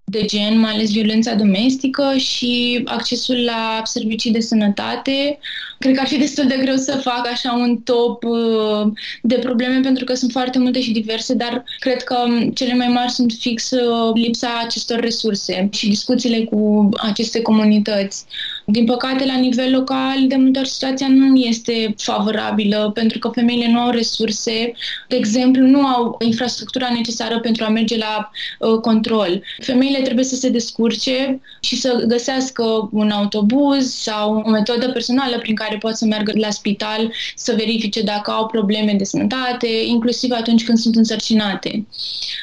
de 0.06 0.26
gen, 0.26 0.60
mai 0.60 0.72
ales 0.72 0.92
violența 0.92 1.34
domestică 1.34 2.14
și 2.18 2.82
accesul 2.86 3.44
la 3.44 3.82
servicii 3.84 4.32
de 4.32 4.40
sănătate. 4.40 5.40
Cred 5.80 5.96
că 5.96 6.02
ar 6.02 6.08
fi 6.08 6.18
destul 6.18 6.48
de 6.48 6.58
greu 6.62 6.76
să 6.76 7.00
fac 7.04 7.28
așa 7.32 7.54
un 7.54 7.78
top 7.78 8.24
uh, 8.24 8.92
de 9.22 9.36
probleme 9.36 9.80
pentru 9.80 10.04
că 10.04 10.14
sunt 10.14 10.32
foarte 10.32 10.60
multe 10.60 10.82
și 10.82 10.92
diverse, 10.92 11.34
dar 11.34 11.64
cred 11.80 12.04
că 12.04 12.18
um, 12.28 12.50
cele 12.50 12.74
mai 12.74 12.88
mari 12.88 13.12
sunt 13.12 13.32
fix 13.40 13.72
uh, 13.72 14.12
lipsa 14.14 14.62
acestor 14.64 15.00
resurse 15.00 15.70
și 15.72 15.90
discuțiile 15.90 16.44
cu 16.44 16.90
aceste 16.98 17.42
comunități. 17.42 18.26
Din 18.66 18.86
păcate, 18.86 19.26
la 19.26 19.38
nivel 19.38 19.72
local, 19.72 20.28
de 20.28 20.36
multe 20.36 20.60
ori 20.60 20.70
situația 20.70 21.08
nu 21.08 21.36
este 21.36 21.94
favorabilă 21.98 22.92
pentru 22.94 23.20
că 23.20 23.30
femeile 23.34 23.72
nu 23.72 23.80
au 23.80 23.90
resurse, 23.90 24.74
de 25.08 25.16
exemplu, 25.16 25.66
nu 25.66 25.86
au 25.86 26.18
infrastructura 26.26 26.90
necesară 26.94 27.40
pentru 27.40 27.64
a 27.64 27.70
merge 27.70 27.98
la 27.98 28.32
uh, 28.60 28.80
control. 28.80 29.44
Femeile 29.60 30.02
trebuie 30.02 30.26
să 30.26 30.36
se 30.36 30.50
descurce 30.50 31.40
și 31.60 31.76
să 31.76 32.04
găsească 32.08 32.90
un 32.92 33.10
autobuz 33.10 33.94
sau 33.94 34.44
o 34.46 34.50
metodă 34.50 34.92
personală 34.92 35.38
prin 35.38 35.56
care 35.56 35.78
pot 35.78 35.96
să 35.96 36.06
meargă 36.06 36.32
la 36.36 36.50
spital 36.50 37.12
să 37.36 37.54
verifice 37.58 38.02
dacă 38.02 38.32
au 38.32 38.46
probleme 38.46 38.94
de 38.98 39.04
sănătate, 39.04 39.68
inclusiv 39.86 40.32
atunci 40.32 40.66
când 40.66 40.78
sunt 40.78 40.96
însărcinate. 40.96 41.86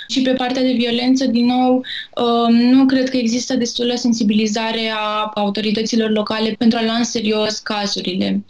Și 0.08 0.22
pe 0.22 0.30
partea 0.30 0.62
de 0.62 0.72
violență, 0.72 1.26
din 1.26 1.46
nou, 1.46 1.76
uh, 1.76 2.48
nu 2.48 2.86
cred 2.86 3.08
că 3.08 3.16
există 3.16 3.54
destulă 3.54 3.94
sensibilizare 3.94 4.92
a 4.96 5.30
autorităților 5.34 6.07
locale 6.12 6.54
pentru 6.58 6.78
a 6.78 6.82
lua 6.82 6.94
în 6.94 7.04
serios 7.04 7.58
cazurile. 7.58 8.44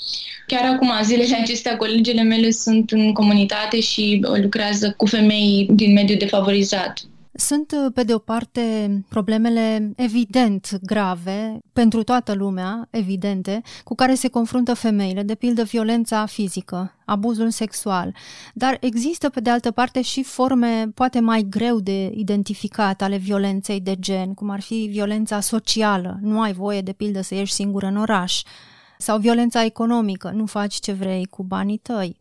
Chiar 0.46 0.64
acum, 0.64 0.90
zilele 1.02 1.36
acestea, 1.40 1.76
colegele 1.76 2.22
mele 2.22 2.50
sunt 2.50 2.90
în 2.90 3.12
comunitate 3.12 3.80
și 3.80 4.20
lucrează 4.42 4.94
cu 4.96 5.06
femei 5.06 5.68
din 5.70 5.92
mediul 5.92 6.18
defavorizat. 6.18 7.00
Sunt, 7.40 7.74
pe 7.94 8.02
de 8.02 8.14
o 8.14 8.18
parte, 8.18 8.90
problemele 9.08 9.92
evident 9.96 10.78
grave 10.82 11.58
pentru 11.72 12.02
toată 12.02 12.34
lumea, 12.34 12.88
evidente, 12.90 13.62
cu 13.84 13.94
care 13.94 14.14
se 14.14 14.28
confruntă 14.28 14.74
femeile, 14.74 15.22
de 15.22 15.34
pildă 15.34 15.62
violența 15.62 16.26
fizică, 16.26 16.94
abuzul 17.04 17.50
sexual. 17.50 18.14
Dar 18.54 18.76
există, 18.80 19.28
pe 19.28 19.40
de 19.40 19.50
altă 19.50 19.70
parte, 19.70 20.02
și 20.02 20.22
forme 20.22 20.90
poate 20.94 21.20
mai 21.20 21.46
greu 21.50 21.80
de 21.80 22.10
identificat 22.14 23.02
ale 23.02 23.16
violenței 23.16 23.80
de 23.80 23.96
gen, 23.98 24.34
cum 24.34 24.50
ar 24.50 24.60
fi 24.60 24.88
violența 24.90 25.40
socială. 25.40 26.18
Nu 26.20 26.40
ai 26.40 26.52
voie, 26.52 26.80
de 26.80 26.92
pildă, 26.92 27.20
să 27.20 27.34
ieși 27.34 27.52
singură 27.52 27.86
în 27.86 27.96
oraș 27.96 28.42
sau 28.98 29.18
violența 29.18 29.64
economică, 29.64 30.30
nu 30.34 30.46
faci 30.46 30.74
ce 30.74 30.92
vrei 30.92 31.24
cu 31.24 31.42
banii 31.42 31.78
tăi. 31.78 32.16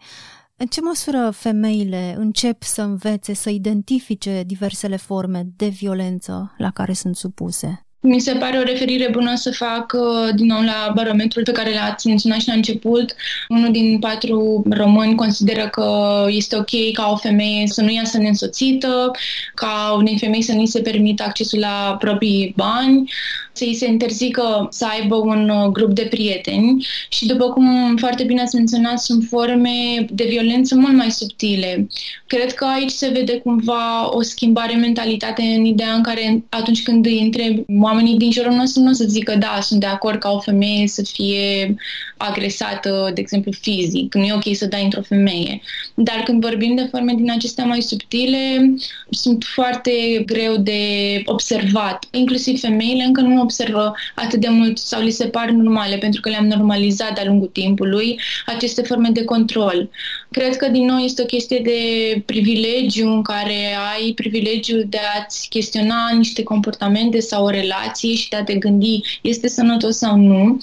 În 0.59 0.65
ce 0.67 0.81
măsură 0.81 1.31
femeile 1.35 2.15
încep 2.17 2.63
să 2.63 2.81
învețe 2.81 3.33
să 3.33 3.49
identifice 3.49 4.43
diversele 4.45 4.95
forme 4.95 5.45
de 5.55 5.67
violență 5.67 6.55
la 6.57 6.71
care 6.71 6.93
sunt 6.93 7.15
supuse? 7.15 7.87
Mi 7.99 8.19
se 8.19 8.33
pare 8.33 8.57
o 8.57 8.63
referire 8.63 9.09
bună 9.11 9.35
să 9.35 9.51
fac 9.51 9.93
uh, 9.93 10.33
din 10.35 10.45
nou 10.45 10.61
la 10.61 10.91
barometrul 10.95 11.43
pe 11.43 11.51
care 11.51 11.73
l-ați 11.73 12.07
menționat 12.07 12.39
și 12.39 12.47
la 12.47 12.53
început. 12.53 13.15
Unul 13.49 13.71
din 13.71 13.99
patru 13.99 14.63
români 14.69 15.15
consideră 15.15 15.67
că 15.67 16.25
este 16.27 16.55
ok 16.55 16.93
ca 16.93 17.09
o 17.11 17.15
femeie 17.15 17.67
să 17.67 17.81
nu 17.81 17.91
iasă 17.91 18.17
neînsoțită, 18.17 19.11
ca 19.53 19.95
unei 19.97 20.17
femei 20.19 20.41
să 20.41 20.53
nu 20.53 20.65
se 20.65 20.81
permită 20.81 21.23
accesul 21.23 21.59
la 21.59 21.95
proprii 21.99 22.53
bani, 22.55 23.11
să 23.57 23.63
îi 23.63 23.75
se 23.75 23.87
interzică 23.87 24.67
să 24.71 24.85
aibă 24.85 25.15
un 25.15 25.49
uh, 25.49 25.67
grup 25.71 25.91
de 25.91 26.07
prieteni 26.09 26.85
și, 27.09 27.25
după 27.25 27.49
cum 27.49 27.95
foarte 27.97 28.23
bine 28.23 28.41
ați 28.41 28.55
menționat, 28.55 28.99
sunt 28.99 29.25
forme 29.29 30.05
de 30.09 30.25
violență 30.29 30.75
mult 30.75 30.95
mai 30.95 31.11
subtile. 31.11 31.87
Cred 32.27 32.53
că 32.53 32.65
aici 32.65 32.91
se 32.91 33.09
vede 33.09 33.37
cumva 33.37 34.15
o 34.15 34.21
schimbare 34.21 34.75
mentalitate 34.75 35.41
în 35.41 35.65
ideea 35.65 35.93
în 35.93 36.03
care 36.03 36.43
atunci 36.49 36.83
când 36.83 37.05
îi 37.05 37.21
întreb 37.21 37.63
oamenii 37.81 38.17
din 38.17 38.31
jurul 38.31 38.53
nostru 38.53 38.81
nu 38.81 38.89
o 38.89 38.93
să 38.93 39.05
zică 39.07 39.35
da, 39.35 39.59
sunt 39.61 39.79
de 39.79 39.85
acord 39.85 40.19
ca 40.19 40.29
o 40.31 40.39
femeie 40.39 40.87
să 40.87 41.01
fie 41.13 41.75
agresată, 42.17 43.11
de 43.13 43.21
exemplu, 43.21 43.51
fizic. 43.51 44.13
Nu 44.13 44.23
e 44.23 44.33
ok 44.33 44.55
să 44.55 44.65
dai 44.65 44.83
într-o 44.83 45.01
femeie. 45.01 45.61
Dar 45.93 46.23
când 46.23 46.41
vorbim 46.41 46.75
de 46.75 46.87
forme 46.91 47.13
din 47.13 47.31
acestea 47.31 47.65
mai 47.65 47.81
subtile, 47.81 48.73
sunt 49.09 49.43
foarte 49.43 50.23
greu 50.25 50.57
de 50.57 50.81
observat. 51.25 52.05
Inclusiv 52.11 52.59
femeile 52.59 53.03
încă 53.03 53.21
nu 53.21 53.41
observă 53.47 53.93
atât 54.15 54.39
de 54.39 54.49
mult 54.49 54.77
sau 54.77 55.01
li 55.01 55.11
se 55.11 55.27
par 55.27 55.49
normale 55.49 55.97
pentru 55.97 56.21
că 56.21 56.29
le-am 56.29 56.47
normalizat 56.47 57.13
de-a 57.15 57.25
lungul 57.25 57.47
timpului 57.47 58.19
aceste 58.45 58.81
forme 58.81 59.09
de 59.09 59.23
control. 59.23 59.89
Cred 60.31 60.55
că 60.55 60.67
din 60.67 60.85
nou 60.85 60.97
este 60.97 61.21
o 61.21 61.25
chestie 61.25 61.59
de 61.59 62.21
privilegiu 62.25 63.07
în 63.07 63.21
care 63.21 63.75
ai 63.95 64.11
privilegiul 64.11 64.85
de 64.89 64.99
a-ți 65.17 65.49
chestiona 65.49 66.09
niște 66.17 66.43
comportamente 66.43 67.19
sau 67.19 67.45
o 67.45 67.49
relație 67.49 68.13
și 68.13 68.29
de 68.29 68.35
a 68.35 68.43
te 68.43 68.55
gândi 68.55 69.01
este 69.21 69.47
sănătos 69.47 69.97
sau 69.97 70.15
nu, 70.15 70.57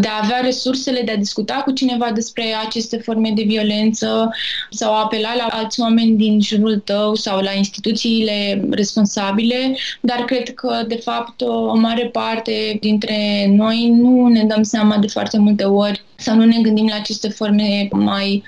de 0.00 0.08
a 0.08 0.20
avea 0.22 0.40
resursele 0.40 1.02
de 1.02 1.10
a 1.10 1.16
discuta 1.16 1.54
cu 1.54 1.70
cineva 1.70 2.10
despre 2.10 2.54
aceste 2.66 2.96
forme 2.96 3.32
de 3.34 3.42
violență 3.42 4.34
sau 4.70 4.92
a 4.92 5.02
apela 5.02 5.34
la 5.34 5.46
alți 5.50 5.80
oameni 5.80 6.16
din 6.16 6.40
jurul 6.40 6.78
tău 6.78 7.14
sau 7.14 7.40
la 7.40 7.52
instituțiile 7.52 8.64
responsabile, 8.70 9.76
dar 10.00 10.24
cred 10.24 10.54
că, 10.54 10.84
de 10.88 10.96
fapt, 10.96 11.40
o 11.40 11.74
mare 11.74 12.04
parte 12.04 12.78
dintre 12.80 13.46
noi 13.48 13.88
nu 13.88 14.26
ne 14.26 14.44
dăm 14.44 14.62
seama 14.62 14.96
de 14.96 15.06
foarte 15.06 15.38
multe 15.38 15.64
ori 15.64 16.02
sau 16.20 16.36
nu 16.36 16.44
ne 16.44 16.60
gândim 16.60 16.86
la 16.86 16.94
aceste 16.94 17.28
forme 17.28 17.88
mai 17.90 18.42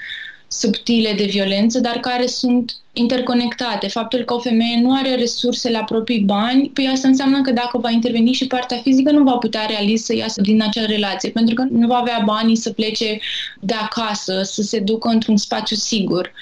subtile 0.48 1.12
de 1.12 1.24
violență, 1.24 1.80
dar 1.80 1.96
care 1.96 2.26
sunt 2.26 2.76
interconectate. 2.92 3.88
Faptul 3.88 4.20
că 4.20 4.34
o 4.34 4.38
femeie 4.38 4.80
nu 4.80 4.94
are 4.94 5.14
resurse 5.14 5.70
la 5.70 5.82
proprii 5.82 6.20
bani, 6.20 6.70
păi 6.74 6.88
asta 6.92 7.08
înseamnă 7.08 7.40
că 7.40 7.50
dacă 7.50 7.78
va 7.78 7.90
interveni 7.90 8.32
și 8.32 8.46
partea 8.46 8.76
fizică, 8.76 9.10
nu 9.10 9.22
va 9.22 9.32
putea 9.32 9.66
realist 9.66 10.04
să 10.04 10.14
iasă 10.14 10.40
din 10.40 10.62
acea 10.62 10.84
relație, 10.84 11.30
pentru 11.30 11.54
că 11.54 11.66
nu 11.70 11.86
va 11.86 11.96
avea 11.96 12.22
banii 12.24 12.56
să 12.56 12.70
plece 12.70 13.18
de 13.60 13.74
acasă, 13.74 14.40
să 14.42 14.62
se 14.62 14.78
ducă 14.78 15.08
într-un 15.08 15.36
spațiu 15.36 15.76
sigur. 15.76 16.32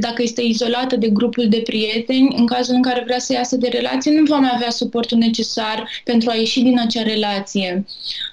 Dacă 0.00 0.22
este 0.22 0.42
izolată 0.42 0.96
de 0.96 1.08
grupul 1.08 1.48
de 1.48 1.60
prieteni, 1.64 2.34
în 2.36 2.46
cazul 2.46 2.74
în 2.74 2.82
care 2.82 3.02
vrea 3.04 3.18
să 3.18 3.32
iasă 3.32 3.56
de 3.56 3.68
relație, 3.68 4.18
nu 4.18 4.24
va 4.24 4.36
mai 4.36 4.50
avea 4.54 4.70
suportul 4.70 5.18
necesar 5.18 5.88
pentru 6.04 6.30
a 6.30 6.34
ieși 6.34 6.60
din 6.60 6.78
acea 6.78 7.02
relație. 7.02 7.84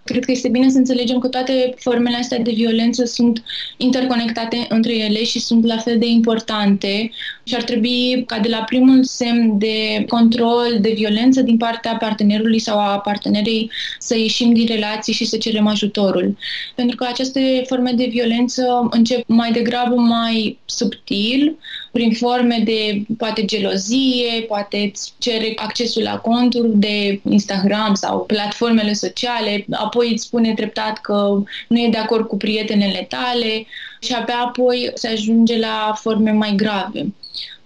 Cred 0.03 0.25
că 0.25 0.31
este 0.31 0.49
bine 0.49 0.69
să 0.69 0.77
înțelegem 0.77 1.19
că 1.19 1.27
toate 1.27 1.73
formele 1.77 2.17
astea 2.17 2.39
de 2.39 2.51
violență 2.51 3.05
sunt 3.05 3.43
interconectate 3.77 4.65
între 4.69 4.97
ele 4.97 5.23
și 5.23 5.39
sunt 5.39 5.65
la 5.65 5.77
fel 5.77 5.97
de 5.97 6.05
importante 6.05 7.11
și 7.43 7.55
ar 7.55 7.63
trebui 7.67 8.23
ca 8.25 8.39
de 8.39 8.49
la 8.49 8.63
primul 8.63 9.03
semn 9.03 9.57
de 9.57 10.05
control, 10.07 10.77
de 10.79 10.93
violență 10.95 11.41
din 11.41 11.57
partea 11.57 11.97
partenerului 11.99 12.59
sau 12.59 12.79
a 12.79 12.99
partenerei 12.99 13.71
să 13.99 14.17
ieșim 14.17 14.53
din 14.53 14.65
relații 14.67 15.13
și 15.13 15.25
să 15.25 15.37
cerem 15.37 15.67
ajutorul. 15.67 16.37
Pentru 16.75 16.95
că 16.95 17.05
aceste 17.09 17.63
forme 17.67 17.91
de 17.91 18.07
violență 18.09 18.87
încep 18.91 19.23
mai 19.27 19.51
degrabă 19.51 19.95
mai 19.95 20.57
subtil, 20.65 21.57
prin 21.91 22.11
forme 22.13 22.61
de 22.65 23.01
poate 23.17 23.45
gelozie, 23.45 24.41
poate 24.47 24.77
îți 24.77 25.13
cere 25.17 25.53
accesul 25.55 26.03
la 26.03 26.17
conturi 26.17 26.77
de 26.77 27.21
Instagram 27.29 27.93
sau 27.93 28.25
platformele 28.25 28.93
sociale, 28.93 29.65
apoi 29.71 30.11
îți 30.11 30.23
spune 30.23 30.53
treptat 30.53 30.97
că 31.01 31.43
nu 31.67 31.79
e 31.79 31.89
de 31.89 31.97
acord 31.97 32.27
cu 32.27 32.37
prietenele 32.37 33.05
tale 33.09 33.65
și 34.01 34.13
abia 34.13 34.41
apoi 34.45 34.91
se 34.93 35.07
ajunge 35.07 35.59
la 35.59 35.93
forme 36.01 36.31
mai 36.31 36.53
grave. 36.55 37.05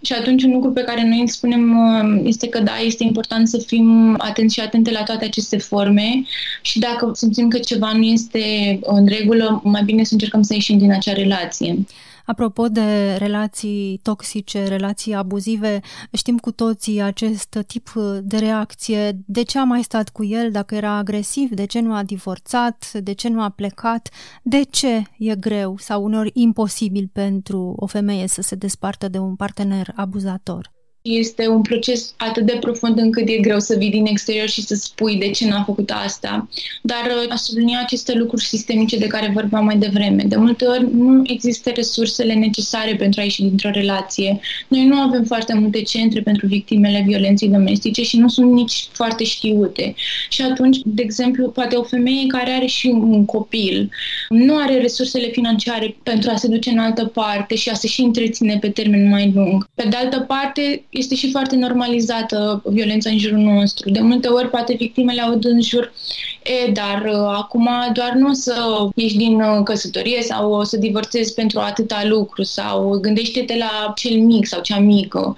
Și 0.01 0.13
atunci 0.13 0.43
un 0.43 0.51
lucru 0.51 0.71
pe 0.71 0.81
care 0.81 1.07
noi 1.07 1.19
îi 1.19 1.29
spunem 1.29 1.87
uh, 1.87 2.21
este 2.23 2.47
că 2.47 2.59
da, 2.59 2.77
este 2.77 3.03
important 3.03 3.47
să 3.47 3.57
fim 3.57 4.15
atenți 4.17 4.53
și 4.53 4.59
atente 4.59 4.91
la 4.91 5.03
toate 5.03 5.25
aceste 5.25 5.57
forme 5.57 6.23
și 6.61 6.79
dacă 6.79 7.11
simțim 7.13 7.47
că 7.47 7.57
ceva 7.57 7.91
nu 7.93 8.03
este 8.03 8.79
în 8.81 9.07
regulă, 9.07 9.61
mai 9.63 9.83
bine 9.83 10.03
să 10.03 10.13
încercăm 10.13 10.41
să 10.41 10.53
ieșim 10.53 10.77
din 10.77 10.91
acea 10.91 11.13
relație. 11.13 11.85
Apropo 12.25 12.67
de 12.67 13.15
relații 13.15 13.99
toxice, 14.03 14.67
relații 14.67 15.13
abuzive, 15.13 15.79
știm 16.13 16.37
cu 16.37 16.51
toții 16.51 17.01
acest 17.01 17.57
tip 17.67 17.91
de 18.21 18.37
reacție. 18.37 19.19
De 19.25 19.41
ce 19.41 19.59
a 19.59 19.63
mai 19.63 19.83
stat 19.83 20.09
cu 20.09 20.23
el 20.23 20.51
dacă 20.51 20.75
era 20.75 20.91
agresiv? 20.91 21.49
De 21.49 21.65
ce 21.65 21.79
nu 21.79 21.93
a 21.93 22.03
divorțat? 22.03 22.91
De 22.93 23.13
ce 23.13 23.29
nu 23.29 23.41
a 23.41 23.49
plecat? 23.49 24.09
De 24.43 24.63
ce 24.63 25.03
e 25.17 25.35
greu 25.35 25.77
sau 25.77 26.03
uneori 26.03 26.31
imposibil 26.33 27.09
pentru 27.13 27.73
o 27.77 27.85
femeie 27.85 28.27
să 28.27 28.41
se 28.41 28.55
despartă 28.55 29.07
de 29.07 29.17
un 29.17 29.35
partener 29.35 29.91
abuzator? 29.95 30.71
Este 31.01 31.47
un 31.47 31.61
proces 31.61 32.13
atât 32.17 32.45
de 32.45 32.57
profund 32.59 32.97
încât 32.97 33.27
e 33.27 33.37
greu 33.37 33.59
să 33.59 33.75
vii 33.77 33.89
din 33.89 34.05
exterior 34.05 34.47
și 34.47 34.61
să 34.61 34.75
spui 34.75 35.15
de 35.15 35.29
ce 35.29 35.47
n-a 35.47 35.63
făcut 35.63 35.91
asta. 36.05 36.47
Dar 36.81 37.05
uh, 37.05 37.31
aș 37.31 37.39
sublinia 37.39 37.79
aceste 37.83 38.13
lucruri 38.13 38.43
sistemice 38.43 38.97
de 38.97 39.07
care 39.07 39.31
vorbeam 39.33 39.65
mai 39.65 39.77
devreme. 39.77 40.23
De 40.27 40.35
multe 40.35 40.65
ori 40.65 40.95
nu 40.95 41.21
există 41.25 41.71
resursele 41.75 42.33
necesare 42.33 42.95
pentru 42.95 43.19
a 43.19 43.23
ieși 43.23 43.41
dintr-o 43.41 43.69
relație. 43.69 44.39
Noi 44.67 44.85
nu 44.85 44.95
avem 44.95 45.23
foarte 45.23 45.53
multe 45.53 45.81
centre 45.81 46.21
pentru 46.21 46.47
victimele 46.47 47.03
violenței 47.07 47.49
domestice 47.49 48.03
și 48.03 48.17
nu 48.17 48.27
sunt 48.27 48.51
nici 48.51 48.87
foarte 48.91 49.23
știute. 49.23 49.95
Și 50.29 50.41
atunci, 50.41 50.77
de 50.85 51.01
exemplu, 51.01 51.49
poate 51.49 51.75
o 51.75 51.83
femeie 51.83 52.27
care 52.27 52.51
are 52.51 52.65
și 52.65 52.87
un 52.87 53.25
copil 53.25 53.89
nu 54.29 54.57
are 54.57 54.81
resursele 54.81 55.27
financiare 55.27 55.95
pentru 56.03 56.29
a 56.29 56.35
se 56.35 56.47
duce 56.47 56.69
în 56.69 56.77
altă 56.77 57.05
parte 57.05 57.55
și 57.55 57.69
a 57.69 57.73
se 57.73 57.87
și 57.87 58.01
întreține 58.01 58.57
pe 58.61 58.69
termen 58.69 59.09
mai 59.09 59.31
lung. 59.35 59.69
Pe 59.73 59.87
de 59.89 59.95
altă 59.95 60.19
parte, 60.19 60.83
este 60.91 61.15
și 61.15 61.31
foarte 61.31 61.55
normalizată 61.55 62.61
violența 62.65 63.09
în 63.09 63.17
jurul 63.17 63.37
nostru. 63.37 63.89
De 63.89 63.99
multe 63.99 64.27
ori, 64.27 64.49
poate 64.49 64.73
victimele 64.73 65.21
aud 65.21 65.45
în 65.45 65.61
jur, 65.61 65.93
e, 66.43 66.71
dar 66.71 67.03
uh, 67.05 67.33
acum 67.37 67.69
doar 67.93 68.11
nu 68.13 68.29
o 68.29 68.33
să 68.33 68.87
ieși 68.95 69.17
din 69.17 69.41
uh, 69.41 69.63
căsătorie 69.63 70.21
sau 70.21 70.51
o 70.51 70.63
să 70.63 70.77
divorțezi 70.77 71.33
pentru 71.33 71.59
atâta 71.59 72.01
lucru 72.05 72.43
sau 72.43 72.99
gândește-te 73.01 73.57
la 73.57 73.93
cel 73.95 74.19
mic 74.19 74.47
sau 74.47 74.61
cea 74.61 74.79
mică. 74.79 75.35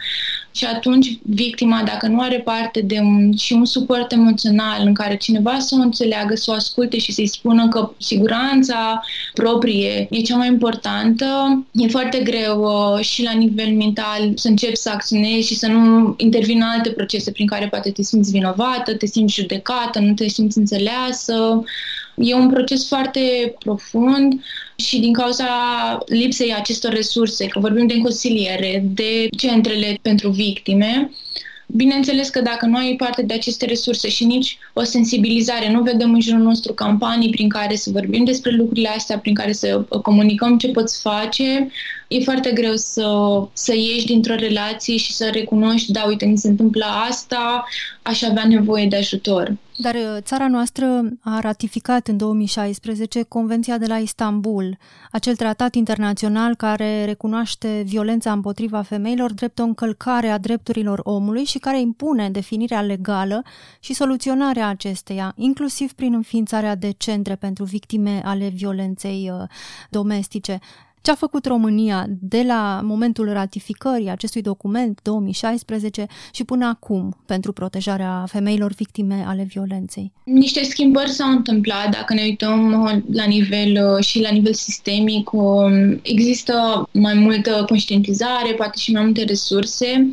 Și 0.56 0.66
atunci 0.66 1.18
victima, 1.22 1.84
dacă 1.86 2.08
nu 2.08 2.20
are 2.20 2.39
parte 2.39 2.82
de 2.82 3.00
un, 3.00 3.36
și 3.38 3.54
un 3.54 3.66
suport 3.66 4.12
emoțional 4.12 4.82
în 4.86 4.94
care 4.94 5.18
cineva 5.18 5.60
să 5.60 5.76
o 5.80 5.82
înțeleagă, 5.82 6.36
să 6.36 6.52
o 6.52 6.54
asculte 6.54 6.98
și 6.98 7.12
să-i 7.12 7.28
spună 7.28 7.68
că 7.68 7.92
siguranța 7.98 9.02
proprie 9.34 10.08
e 10.10 10.22
cea 10.22 10.36
mai 10.36 10.48
importantă, 10.48 11.26
e 11.72 11.88
foarte 11.88 12.20
greu 12.20 12.63
uh, 12.63 13.04
și 13.04 13.24
la 13.24 13.32
nivel 13.32 13.74
mental 13.74 14.32
să 14.36 14.48
începi 14.48 14.76
să 14.76 14.89
acționezi 14.89 15.48
și 15.48 15.56
să 15.56 15.68
nu 15.68 16.13
intervină 16.18 16.66
alte 16.76 16.89
procese 16.89 17.32
prin 17.32 17.48
care 17.48 17.68
poate 17.68 17.92
te 17.92 18.02
simți 18.02 18.32
vinovată, 18.32 18.96
te 18.98 19.06
simți 19.06 19.34
judecată, 19.34 20.00
nu 20.00 20.13
te 20.13 20.28
simți 20.28 20.58
înțeleasă. 20.58 21.63
E 22.15 22.34
un 22.34 22.49
proces 22.49 22.88
foarte 22.88 23.54
profund 23.60 24.43
și 24.76 24.99
din 24.99 25.13
cauza 25.13 25.47
lipsei 26.06 26.54
acestor 26.54 26.91
resurse, 26.91 27.45
că 27.45 27.60
vorbim 27.60 27.88
de 27.88 27.97
consiliere, 27.97 28.84
de 28.93 29.28
centrele 29.38 29.99
pentru 30.02 30.30
victime, 30.30 31.12
Bineînțeles 31.76 32.30
că 32.30 32.41
dacă 32.41 32.65
nu 32.65 32.78
ai 32.78 32.95
parte 32.97 33.21
de 33.21 33.34
aceste 33.34 33.65
resurse 33.65 34.10
și 34.10 34.26
nici 34.26 34.58
o 34.73 34.84
sensibilizare, 34.84 35.71
nu 35.71 35.82
vedem 35.82 36.13
în 36.13 36.21
jurul 36.21 36.41
nostru 36.41 36.73
campanii 36.73 37.30
prin 37.30 37.49
care 37.49 37.76
să 37.76 37.89
vorbim 37.89 38.23
despre 38.23 38.52
lucrurile 38.52 38.88
astea, 38.88 39.17
prin 39.17 39.34
care 39.34 39.52
să 39.52 39.86
comunicăm 40.02 40.58
ce 40.58 40.67
poți 40.67 41.02
face, 41.02 41.69
e 42.13 42.23
foarte 42.23 42.52
greu 42.52 42.76
să, 42.76 43.08
să 43.54 43.73
ieși 43.76 44.06
dintr-o 44.06 44.36
relație 44.36 44.97
și 44.97 45.13
să 45.13 45.30
recunoști, 45.34 45.91
da, 45.91 46.04
uite, 46.08 46.26
mi 46.26 46.38
se 46.38 46.47
întâmplă 46.47 46.86
asta, 47.10 47.65
aș 48.02 48.21
avea 48.21 48.47
nevoie 48.47 48.88
de 48.88 48.95
ajutor. 48.95 49.58
Dar 49.78 49.95
uh, 49.95 50.17
țara 50.19 50.47
noastră 50.47 51.02
a 51.21 51.39
ratificat 51.39 52.08
în 52.08 52.17
2016 52.17 53.21
Convenția 53.23 53.78
de 53.78 53.86
la 53.86 53.97
Istanbul, 53.97 54.78
acel 55.12 55.36
tratat 55.36 55.76
internațional 55.76 56.56
care 56.56 57.06
recunoaște 57.06 57.84
violența 57.86 58.32
împotriva 58.32 58.82
femeilor 58.82 59.34
drept 59.34 59.60
o 59.60 59.63
încălcare 59.63 60.28
a 60.28 60.38
drepturilor 60.38 60.99
omului 61.04 61.43
și 61.43 61.58
care 61.58 61.80
impune 61.80 62.30
definirea 62.30 62.82
legală 62.82 63.43
și 63.80 63.93
soluționarea 63.93 64.67
acesteia, 64.67 65.34
inclusiv 65.38 65.93
prin 65.93 66.13
înființarea 66.13 66.76
de 66.76 66.93
centre 66.97 67.36
pentru 67.36 67.63
victime 67.63 68.21
ale 68.26 68.47
violenței 68.47 69.32
uh, 69.34 69.47
domestice. 69.89 70.60
Ce 71.04 71.12
a 71.12 71.16
făcut 71.16 71.46
România 71.46 72.06
de 72.20 72.44
la 72.48 72.80
momentul 72.84 73.32
ratificării 73.32 74.10
acestui 74.10 74.42
document 74.42 75.00
2016 75.02 76.06
și 76.32 76.44
până 76.44 76.66
acum 76.66 77.18
pentru 77.26 77.54
protejarea 77.54 78.26
femeilor 78.28 78.72
victime 78.72 79.24
ale 79.28 79.44
violenței? 79.44 80.12
Niște 80.24 80.63
schimbări 80.63 81.10
s-au 81.10 81.30
întâmplat, 81.30 81.89
dacă 81.92 82.13
ne 82.13 82.22
uităm 82.22 82.82
uh, 82.82 82.98
la 83.13 83.24
nivel 83.24 83.96
uh, 83.96 84.06
și 84.06 84.22
la 84.22 84.30
nivel 84.30 84.54
sistemic. 84.54 85.32
Um, 85.32 86.00
există 86.02 86.88
mai 86.92 87.13
multă 87.13 87.63
conștientizare, 87.68 88.54
poate 88.58 88.78
și 88.78 88.92
mai 88.92 89.04
multe 89.04 89.24
resurse, 89.24 90.10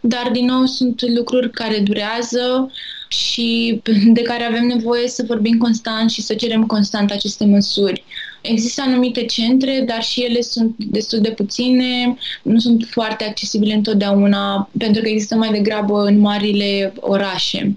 dar 0.00 0.30
din 0.32 0.44
nou 0.44 0.64
sunt 0.64 1.02
lucruri 1.16 1.50
care 1.50 1.78
durează 1.78 2.70
și 3.08 3.80
de 4.18 4.22
care 4.22 4.44
avem 4.44 4.66
nevoie 4.66 5.08
să 5.08 5.24
vorbim 5.26 5.58
constant 5.58 6.10
și 6.10 6.22
să 6.22 6.34
cerem 6.34 6.66
constant 6.66 7.10
aceste 7.10 7.44
măsuri. 7.44 8.04
Există 8.46 8.82
anumite 8.86 9.24
centre, 9.24 9.84
dar 9.86 10.02
și 10.02 10.20
ele 10.20 10.40
sunt 10.40 10.74
destul 10.76 11.20
de 11.20 11.30
puține, 11.30 12.16
nu 12.42 12.58
sunt 12.58 12.86
foarte 12.90 13.24
accesibile 13.24 13.74
întotdeauna, 13.74 14.70
pentru 14.78 15.02
că 15.02 15.08
există 15.08 15.34
mai 15.34 15.50
degrabă 15.50 16.02
în 16.02 16.18
marile 16.18 16.92
orașe, 17.00 17.76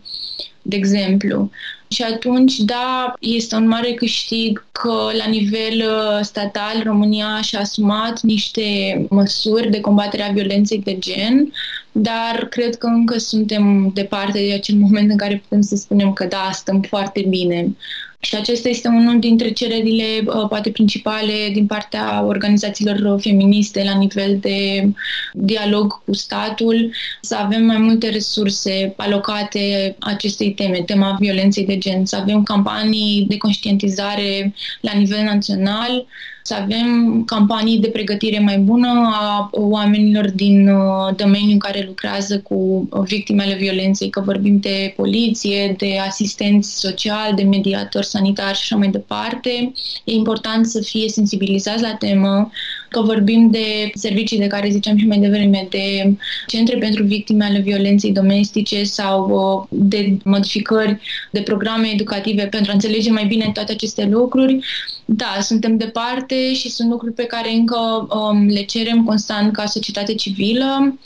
de 0.61 0.75
exemplu. 0.75 1.49
Și 1.89 2.03
atunci, 2.03 2.57
da, 2.57 3.13
este 3.19 3.55
un 3.55 3.67
mare 3.67 3.93
câștig 3.93 4.65
că 4.71 5.09
la 5.17 5.25
nivel 5.29 5.77
uh, 5.77 6.19
statal 6.21 6.81
România 6.83 7.41
și-a 7.41 7.59
asumat 7.59 8.21
niște 8.21 8.65
măsuri 9.09 9.69
de 9.69 9.79
combatere 9.79 10.23
a 10.23 10.31
violenței 10.31 10.81
de 10.83 10.97
gen, 10.99 11.51
dar 11.91 12.47
cred 12.49 12.75
că 12.75 12.87
încă 12.87 13.17
suntem 13.17 13.91
departe 13.93 14.39
de 14.47 14.53
acel 14.53 14.75
moment 14.75 15.11
în 15.11 15.17
care 15.17 15.41
putem 15.47 15.61
să 15.61 15.75
spunem 15.75 16.13
că 16.13 16.25
da, 16.25 16.49
stăm 16.51 16.81
foarte 16.81 17.25
bine. 17.29 17.75
Și 18.19 18.35
acesta 18.35 18.69
este 18.69 18.87
unul 18.87 19.19
dintre 19.19 19.51
cererile 19.51 20.03
uh, 20.25 20.47
poate 20.47 20.69
principale 20.69 21.49
din 21.53 21.65
partea 21.65 22.23
organizațiilor 22.25 23.21
feministe 23.21 23.83
la 23.83 23.97
nivel 23.97 24.37
de 24.39 24.89
dialog 25.33 26.03
cu 26.05 26.13
statul, 26.13 26.91
să 27.21 27.35
avem 27.35 27.63
mai 27.63 27.77
multe 27.77 28.09
resurse 28.09 28.93
alocate 28.97 29.95
acestei 29.99 30.53
teme, 30.53 30.81
tema 30.81 31.15
violenței 31.19 31.65
de 31.65 31.77
gen, 31.77 32.05
să 32.05 32.15
avem 32.15 32.43
campanii 32.43 33.25
de 33.29 33.37
conștientizare 33.37 34.53
la 34.81 34.91
nivel 34.93 35.23
național, 35.23 36.05
să 36.47 36.53
avem 36.53 37.23
campanii 37.25 37.79
de 37.79 37.87
pregătire 37.87 38.39
mai 38.39 38.57
bună 38.57 39.09
a 39.13 39.49
oamenilor 39.51 40.29
din 40.29 40.69
uh, 40.69 41.15
domeniul 41.15 41.57
care 41.57 41.83
lucrează 41.87 42.39
cu 42.39 42.89
victimele 43.03 43.55
violenței, 43.55 44.09
că 44.09 44.21
vorbim 44.25 44.59
de 44.59 44.93
poliție, 44.95 45.75
de 45.77 45.97
asistenți 46.07 46.79
sociali, 46.79 47.35
de 47.35 47.43
mediatori 47.43 48.05
sanitari 48.05 48.57
și 48.57 48.61
așa 48.63 48.75
mai 48.75 48.87
departe. 48.87 49.71
E 50.03 50.13
important 50.13 50.65
să 50.65 50.81
fie 50.81 51.09
sensibilizați 51.09 51.81
la 51.81 51.93
temă, 51.93 52.51
că 52.89 53.01
vorbim 53.01 53.49
de 53.51 53.91
servicii 53.93 54.39
de 54.39 54.47
care 54.47 54.69
ziceam 54.69 54.97
și 54.97 55.05
mai 55.05 55.17
devreme, 55.17 55.67
de 55.69 56.15
centre 56.47 56.77
pentru 56.77 57.03
victime 57.03 57.45
ale 57.45 57.59
violenței 57.59 58.11
domestice 58.11 58.83
sau 58.83 59.29
uh, 59.29 59.79
de 59.87 60.17
modificări 60.23 60.99
de 61.31 61.41
programe 61.41 61.87
educative 61.93 62.45
pentru 62.45 62.71
a 62.71 62.73
înțelege 62.73 63.11
mai 63.11 63.25
bine 63.25 63.51
toate 63.53 63.71
aceste 63.71 64.05
lucruri. 64.05 64.59
Da, 65.05 65.37
suntem 65.41 65.77
departe 65.77 66.53
și 66.53 66.69
sunt 66.69 66.89
lucruri 66.89 67.13
pe 67.13 67.23
care 67.23 67.51
încă 67.51 68.07
um, 68.09 68.45
le 68.45 68.61
cerem 68.61 69.03
constant 69.03 69.53
ca 69.53 69.65
societate 69.65 70.13
civilă 70.13 70.97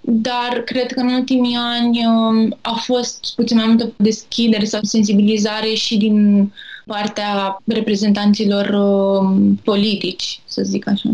dar 0.00 0.62
cred 0.64 0.92
că 0.92 1.00
în 1.00 1.08
ultimii 1.08 1.56
ani 1.56 2.06
um, 2.06 2.58
a 2.60 2.72
fost 2.72 3.32
puțin 3.36 3.56
mai 3.56 3.66
multă 3.66 3.92
deschidere 3.96 4.64
sau 4.64 4.80
sensibilizare 4.82 5.74
și 5.74 5.96
din 5.96 6.52
partea 6.92 7.56
reprezentanților 7.64 8.68
um, 8.68 9.54
politici, 9.64 10.40
să 10.44 10.62
zic 10.62 10.88
așa. 10.88 11.08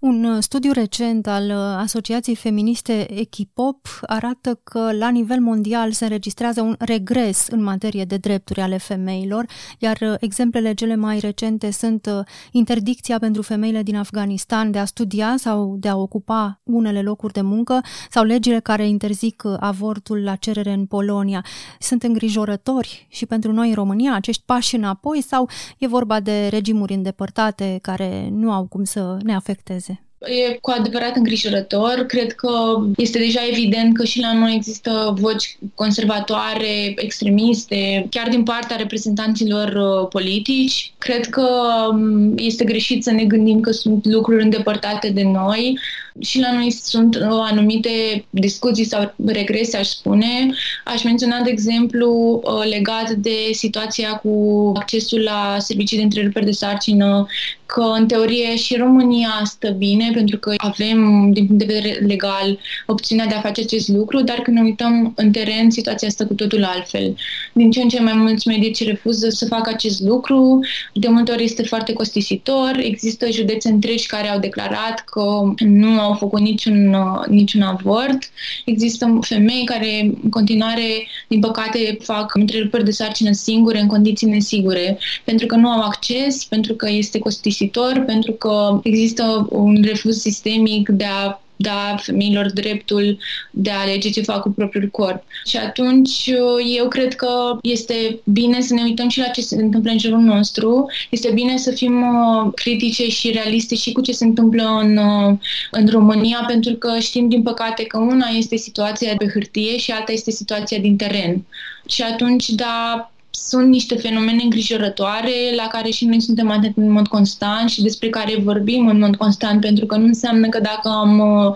Un 0.00 0.24
uh, 0.24 0.42
studiu 0.42 0.72
recent 0.72 1.26
al 1.26 1.44
uh, 1.44 1.56
Asociației 1.56 2.34
Feministe 2.36 3.18
Echipop 3.18 3.76
arată 4.06 4.60
că 4.64 4.92
la 4.92 5.08
nivel 5.08 5.40
mondial 5.40 5.92
se 5.92 6.04
înregistrează 6.04 6.60
un 6.60 6.74
regres 6.78 7.46
în 7.50 7.62
materie 7.62 8.04
de 8.04 8.16
drepturi 8.16 8.60
ale 8.60 8.76
femeilor, 8.76 9.46
iar 9.78 9.98
uh, 10.00 10.14
exemplele 10.20 10.74
cele 10.74 10.94
mai 10.94 11.18
recente 11.18 11.70
sunt 11.70 12.24
interdicția 12.50 13.18
pentru 13.18 13.42
femeile 13.42 13.82
din 13.82 13.96
Afganistan 13.96 14.70
de 14.70 14.78
a 14.78 14.84
studia 14.84 15.34
sau 15.36 15.76
de 15.78 15.88
a 15.88 15.96
ocupa 15.96 16.60
unele 16.64 17.02
locuri 17.02 17.32
de 17.32 17.40
muncă 17.40 17.80
sau 18.10 18.24
legile 18.24 18.60
care 18.60 18.88
interzic 18.88 19.42
avortul 19.58 20.22
la 20.22 20.34
cerere 20.34 20.72
în 20.72 20.86
Polonia. 20.86 21.44
Sunt 21.78 22.02
îngrijorători 22.02 23.06
și 23.10 23.26
pentru 23.26 23.52
noi 23.52 23.68
în 23.68 23.74
România 23.74 24.14
acești 24.14 24.42
pași 24.46 24.76
înapoi 24.76 25.22
sau 25.22 25.48
e 25.78 25.86
vorba 25.86 26.20
de 26.20 26.48
regimuri 26.48 26.94
îndepărtate 26.94 27.78
care 27.82 28.28
nu 28.32 28.52
au 28.52 28.66
cum 28.66 28.84
să 28.84 29.16
ne 29.22 29.34
afecteze? 29.34 29.89
E 30.26 30.58
cu 30.60 30.70
adevărat 30.70 31.16
îngrijorător. 31.16 32.04
Cred 32.06 32.32
că 32.32 32.50
este 32.96 33.18
deja 33.18 33.40
evident 33.50 33.96
că 33.96 34.04
și 34.04 34.20
la 34.20 34.32
noi 34.32 34.54
există 34.54 35.14
voci 35.18 35.58
conservatoare, 35.74 36.94
extremiste, 36.96 38.06
chiar 38.10 38.28
din 38.28 38.42
partea 38.42 38.76
reprezentanților 38.76 39.68
uh, 39.68 40.08
politici. 40.08 40.92
Cred 40.98 41.26
că 41.26 41.48
um, 41.90 42.36
este 42.36 42.64
greșit 42.64 43.02
să 43.02 43.10
ne 43.10 43.24
gândim 43.24 43.60
că 43.60 43.70
sunt 43.70 44.06
lucruri 44.06 44.42
îndepărtate 44.42 45.08
de 45.08 45.22
noi 45.22 45.78
și 46.20 46.40
la 46.40 46.52
noi 46.52 46.70
sunt 46.70 47.14
uh, 47.14 47.22
anumite 47.28 48.24
discuții 48.30 48.84
sau 48.84 49.14
regrese, 49.26 49.76
aș 49.76 49.86
spune. 49.86 50.50
Aș 50.84 51.02
menționa, 51.04 51.40
de 51.40 51.50
exemplu, 51.50 52.40
uh, 52.44 52.68
legat 52.70 53.10
de 53.10 53.36
situația 53.52 54.16
cu 54.16 54.72
accesul 54.76 55.20
la 55.20 55.56
servicii 55.58 55.96
de 55.96 56.02
întrerupere 56.02 56.44
de 56.44 56.50
sarcină, 56.50 57.26
că 57.72 57.92
în 57.98 58.06
teorie 58.06 58.56
și 58.56 58.76
România 58.76 59.40
stă 59.44 59.70
bine 59.70 60.10
pentru 60.14 60.38
că 60.38 60.54
avem, 60.56 61.30
din 61.32 61.46
punct 61.46 61.66
de 61.66 61.72
vedere 61.74 61.98
legal, 62.06 62.58
opțiunea 62.86 63.26
de 63.26 63.34
a 63.34 63.40
face 63.40 63.60
acest 63.60 63.88
lucru, 63.88 64.22
dar 64.22 64.36
când 64.36 64.56
ne 64.56 64.62
uităm 64.62 65.12
în 65.16 65.30
teren, 65.30 65.70
situația 65.70 66.08
stă 66.08 66.26
cu 66.26 66.34
totul 66.34 66.64
altfel. 66.64 67.14
Din 67.52 67.70
ce 67.70 67.80
în 67.80 67.88
ce 67.88 68.00
mai 68.00 68.12
mulți 68.12 68.48
medici 68.48 68.84
refuză 68.84 69.28
să 69.28 69.46
facă 69.46 69.70
acest 69.70 70.00
lucru, 70.00 70.60
de 70.94 71.08
multe 71.08 71.32
ori 71.32 71.44
este 71.44 71.62
foarte 71.62 71.92
costisitor, 71.92 72.72
există 72.76 73.30
județe 73.30 73.68
întregi 73.68 74.06
care 74.06 74.28
au 74.28 74.38
declarat 74.38 75.04
că 75.04 75.22
nu 75.58 76.00
au 76.00 76.14
făcut 76.14 76.40
niciun, 76.40 76.94
uh, 76.94 77.26
niciun 77.28 77.62
avort. 77.62 78.18
Există 78.64 79.18
femei 79.20 79.64
care 79.64 80.00
în 80.22 80.30
continuare, 80.30 81.06
din 81.28 81.40
păcate, 81.40 81.96
fac 82.02 82.34
întrerupări 82.34 82.84
de 82.84 82.90
sarcină 82.90 83.32
singure, 83.32 83.80
în 83.80 83.86
condiții 83.86 84.28
nesigure, 84.28 84.98
pentru 85.24 85.46
că 85.46 85.56
nu 85.56 85.68
au 85.68 85.80
acces, 85.80 86.44
pentru 86.44 86.74
că 86.74 86.90
este 86.90 87.18
costisitor, 87.18 87.58
pentru 88.06 88.32
că 88.32 88.80
există 88.82 89.46
un 89.50 89.82
refuz 89.82 90.16
sistemic 90.16 90.88
de 90.88 91.04
a 91.04 91.40
da 91.60 91.96
femeilor 91.98 92.50
dreptul 92.52 93.18
de 93.50 93.70
a 93.70 93.80
alege 93.80 94.10
ce 94.10 94.22
fac 94.22 94.40
cu 94.40 94.50
propriul 94.50 94.88
corp. 94.88 95.22
Și 95.46 95.56
atunci 95.56 96.30
eu 96.76 96.88
cred 96.88 97.14
că 97.14 97.58
este 97.62 98.20
bine 98.24 98.60
să 98.60 98.74
ne 98.74 98.82
uităm 98.82 99.08
și 99.08 99.18
la 99.18 99.26
ce 99.26 99.40
se 99.40 99.62
întâmplă 99.62 99.90
în 99.90 99.98
jurul 99.98 100.18
nostru, 100.18 100.90
este 101.10 101.30
bine 101.34 101.56
să 101.56 101.70
fim 101.70 102.02
uh, 102.02 102.52
critice 102.54 103.08
și 103.08 103.30
realiste 103.30 103.74
și 103.74 103.92
cu 103.92 104.00
ce 104.00 104.12
se 104.12 104.24
întâmplă 104.24 104.78
în, 104.82 104.96
uh, 104.96 105.38
în 105.70 105.86
România, 105.86 106.44
pentru 106.46 106.74
că 106.74 106.98
știm 106.98 107.28
din 107.28 107.42
păcate 107.42 107.84
că 107.84 107.98
una 107.98 108.28
este 108.36 108.56
situația 108.56 109.14
pe 109.16 109.30
hârtie 109.32 109.76
și 109.76 109.90
alta 109.90 110.12
este 110.12 110.30
situația 110.30 110.78
din 110.78 110.96
teren. 110.96 111.44
Și 111.88 112.02
atunci, 112.02 112.48
da, 112.48 113.10
sunt 113.46 113.68
niște 113.68 113.94
fenomene 113.96 114.42
îngrijorătoare 114.42 115.32
la 115.56 115.66
care 115.66 115.90
și 115.90 116.04
noi 116.04 116.20
suntem 116.20 116.50
atenți 116.50 116.78
în 116.78 116.90
mod 116.90 117.06
constant 117.06 117.70
și 117.70 117.82
despre 117.82 118.08
care 118.08 118.40
vorbim 118.42 118.86
în 118.86 118.98
mod 118.98 119.16
constant, 119.16 119.60
pentru 119.60 119.86
că 119.86 119.96
nu 119.96 120.04
înseamnă 120.04 120.48
că 120.48 120.60
dacă 120.60 120.88
am 120.88 121.18
uh, 121.18 121.52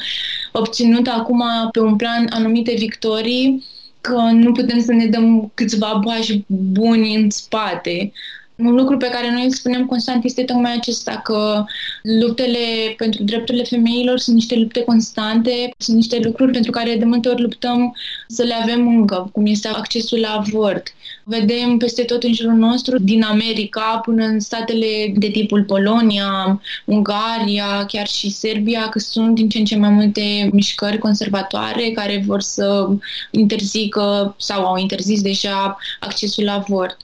obținut 0.52 1.06
acum 1.06 1.42
pe 1.72 1.80
un 1.80 1.96
plan 1.96 2.26
anumite 2.30 2.74
victorii, 2.78 3.64
că 4.00 4.30
nu 4.32 4.52
putem 4.52 4.80
să 4.80 4.92
ne 4.92 5.06
dăm 5.06 5.50
câțiva 5.54 6.00
bași 6.04 6.44
buni 6.46 7.14
în 7.14 7.30
spate. 7.30 8.12
Un 8.56 8.74
lucru 8.74 8.96
pe 8.96 9.08
care 9.08 9.30
noi 9.30 9.44
îl 9.44 9.50
spunem 9.50 9.86
constant 9.86 10.24
este 10.24 10.44
tocmai 10.44 10.72
acesta, 10.72 11.20
că 11.24 11.64
luptele 12.02 12.94
pentru 12.96 13.22
drepturile 13.22 13.64
femeilor 13.64 14.18
sunt 14.18 14.36
niște 14.36 14.56
lupte 14.56 14.82
constante, 14.82 15.70
sunt 15.78 15.96
niște 15.96 16.20
lucruri 16.22 16.52
pentru 16.52 16.70
care 16.70 16.96
de 16.96 17.04
multe 17.04 17.28
ori 17.28 17.42
luptăm 17.42 17.96
să 18.28 18.42
le 18.42 18.54
avem 18.54 18.88
încă, 18.88 19.28
cum 19.32 19.46
este 19.46 19.68
accesul 19.68 20.20
la 20.20 20.28
avort. 20.28 20.94
Vedem 21.24 21.76
peste 21.76 22.02
tot 22.02 22.22
în 22.22 22.34
jurul 22.34 22.54
nostru, 22.54 22.98
din 22.98 23.22
America 23.22 24.00
până 24.04 24.24
în 24.24 24.40
statele 24.40 25.12
de 25.16 25.28
tipul 25.28 25.64
Polonia, 25.64 26.60
Ungaria, 26.84 27.84
chiar 27.86 28.06
și 28.06 28.30
Serbia, 28.30 28.88
că 28.88 28.98
sunt 28.98 29.34
din 29.34 29.48
ce 29.48 29.58
în 29.58 29.64
ce 29.64 29.76
mai 29.76 29.90
multe 29.90 30.48
mișcări 30.52 30.98
conservatoare 30.98 31.90
care 31.90 32.22
vor 32.26 32.40
să 32.40 32.88
interzică 33.30 34.34
sau 34.38 34.64
au 34.64 34.76
interzis 34.76 35.22
deja 35.22 35.78
accesul 36.00 36.44
la 36.44 36.52
avort. 36.52 36.96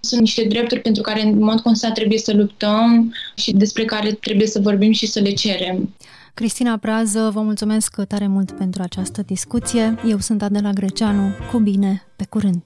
Sunt 0.00 0.20
niște 0.20 0.44
drepturi 0.44 0.80
pentru 0.80 1.02
care 1.02 1.22
în 1.22 1.38
mod 1.38 1.60
constant 1.60 1.94
trebuie 1.94 2.18
să 2.18 2.32
luptăm 2.32 3.14
și 3.34 3.52
despre 3.52 3.84
care 3.84 4.12
trebuie 4.12 4.46
să 4.46 4.60
vorbim 4.60 4.92
și 4.92 5.06
să 5.06 5.20
le 5.20 5.32
cerem. 5.32 5.94
Cristina 6.34 6.76
Brază, 6.76 7.30
vă 7.32 7.40
mulțumesc 7.40 8.02
tare 8.08 8.26
mult 8.26 8.50
pentru 8.50 8.82
această 8.82 9.22
discuție. 9.26 9.98
Eu 10.06 10.18
sunt 10.18 10.42
Adela 10.42 10.70
Greceanu. 10.70 11.30
Cu 11.52 11.58
bine, 11.58 12.02
pe 12.16 12.24
curând! 12.28 12.62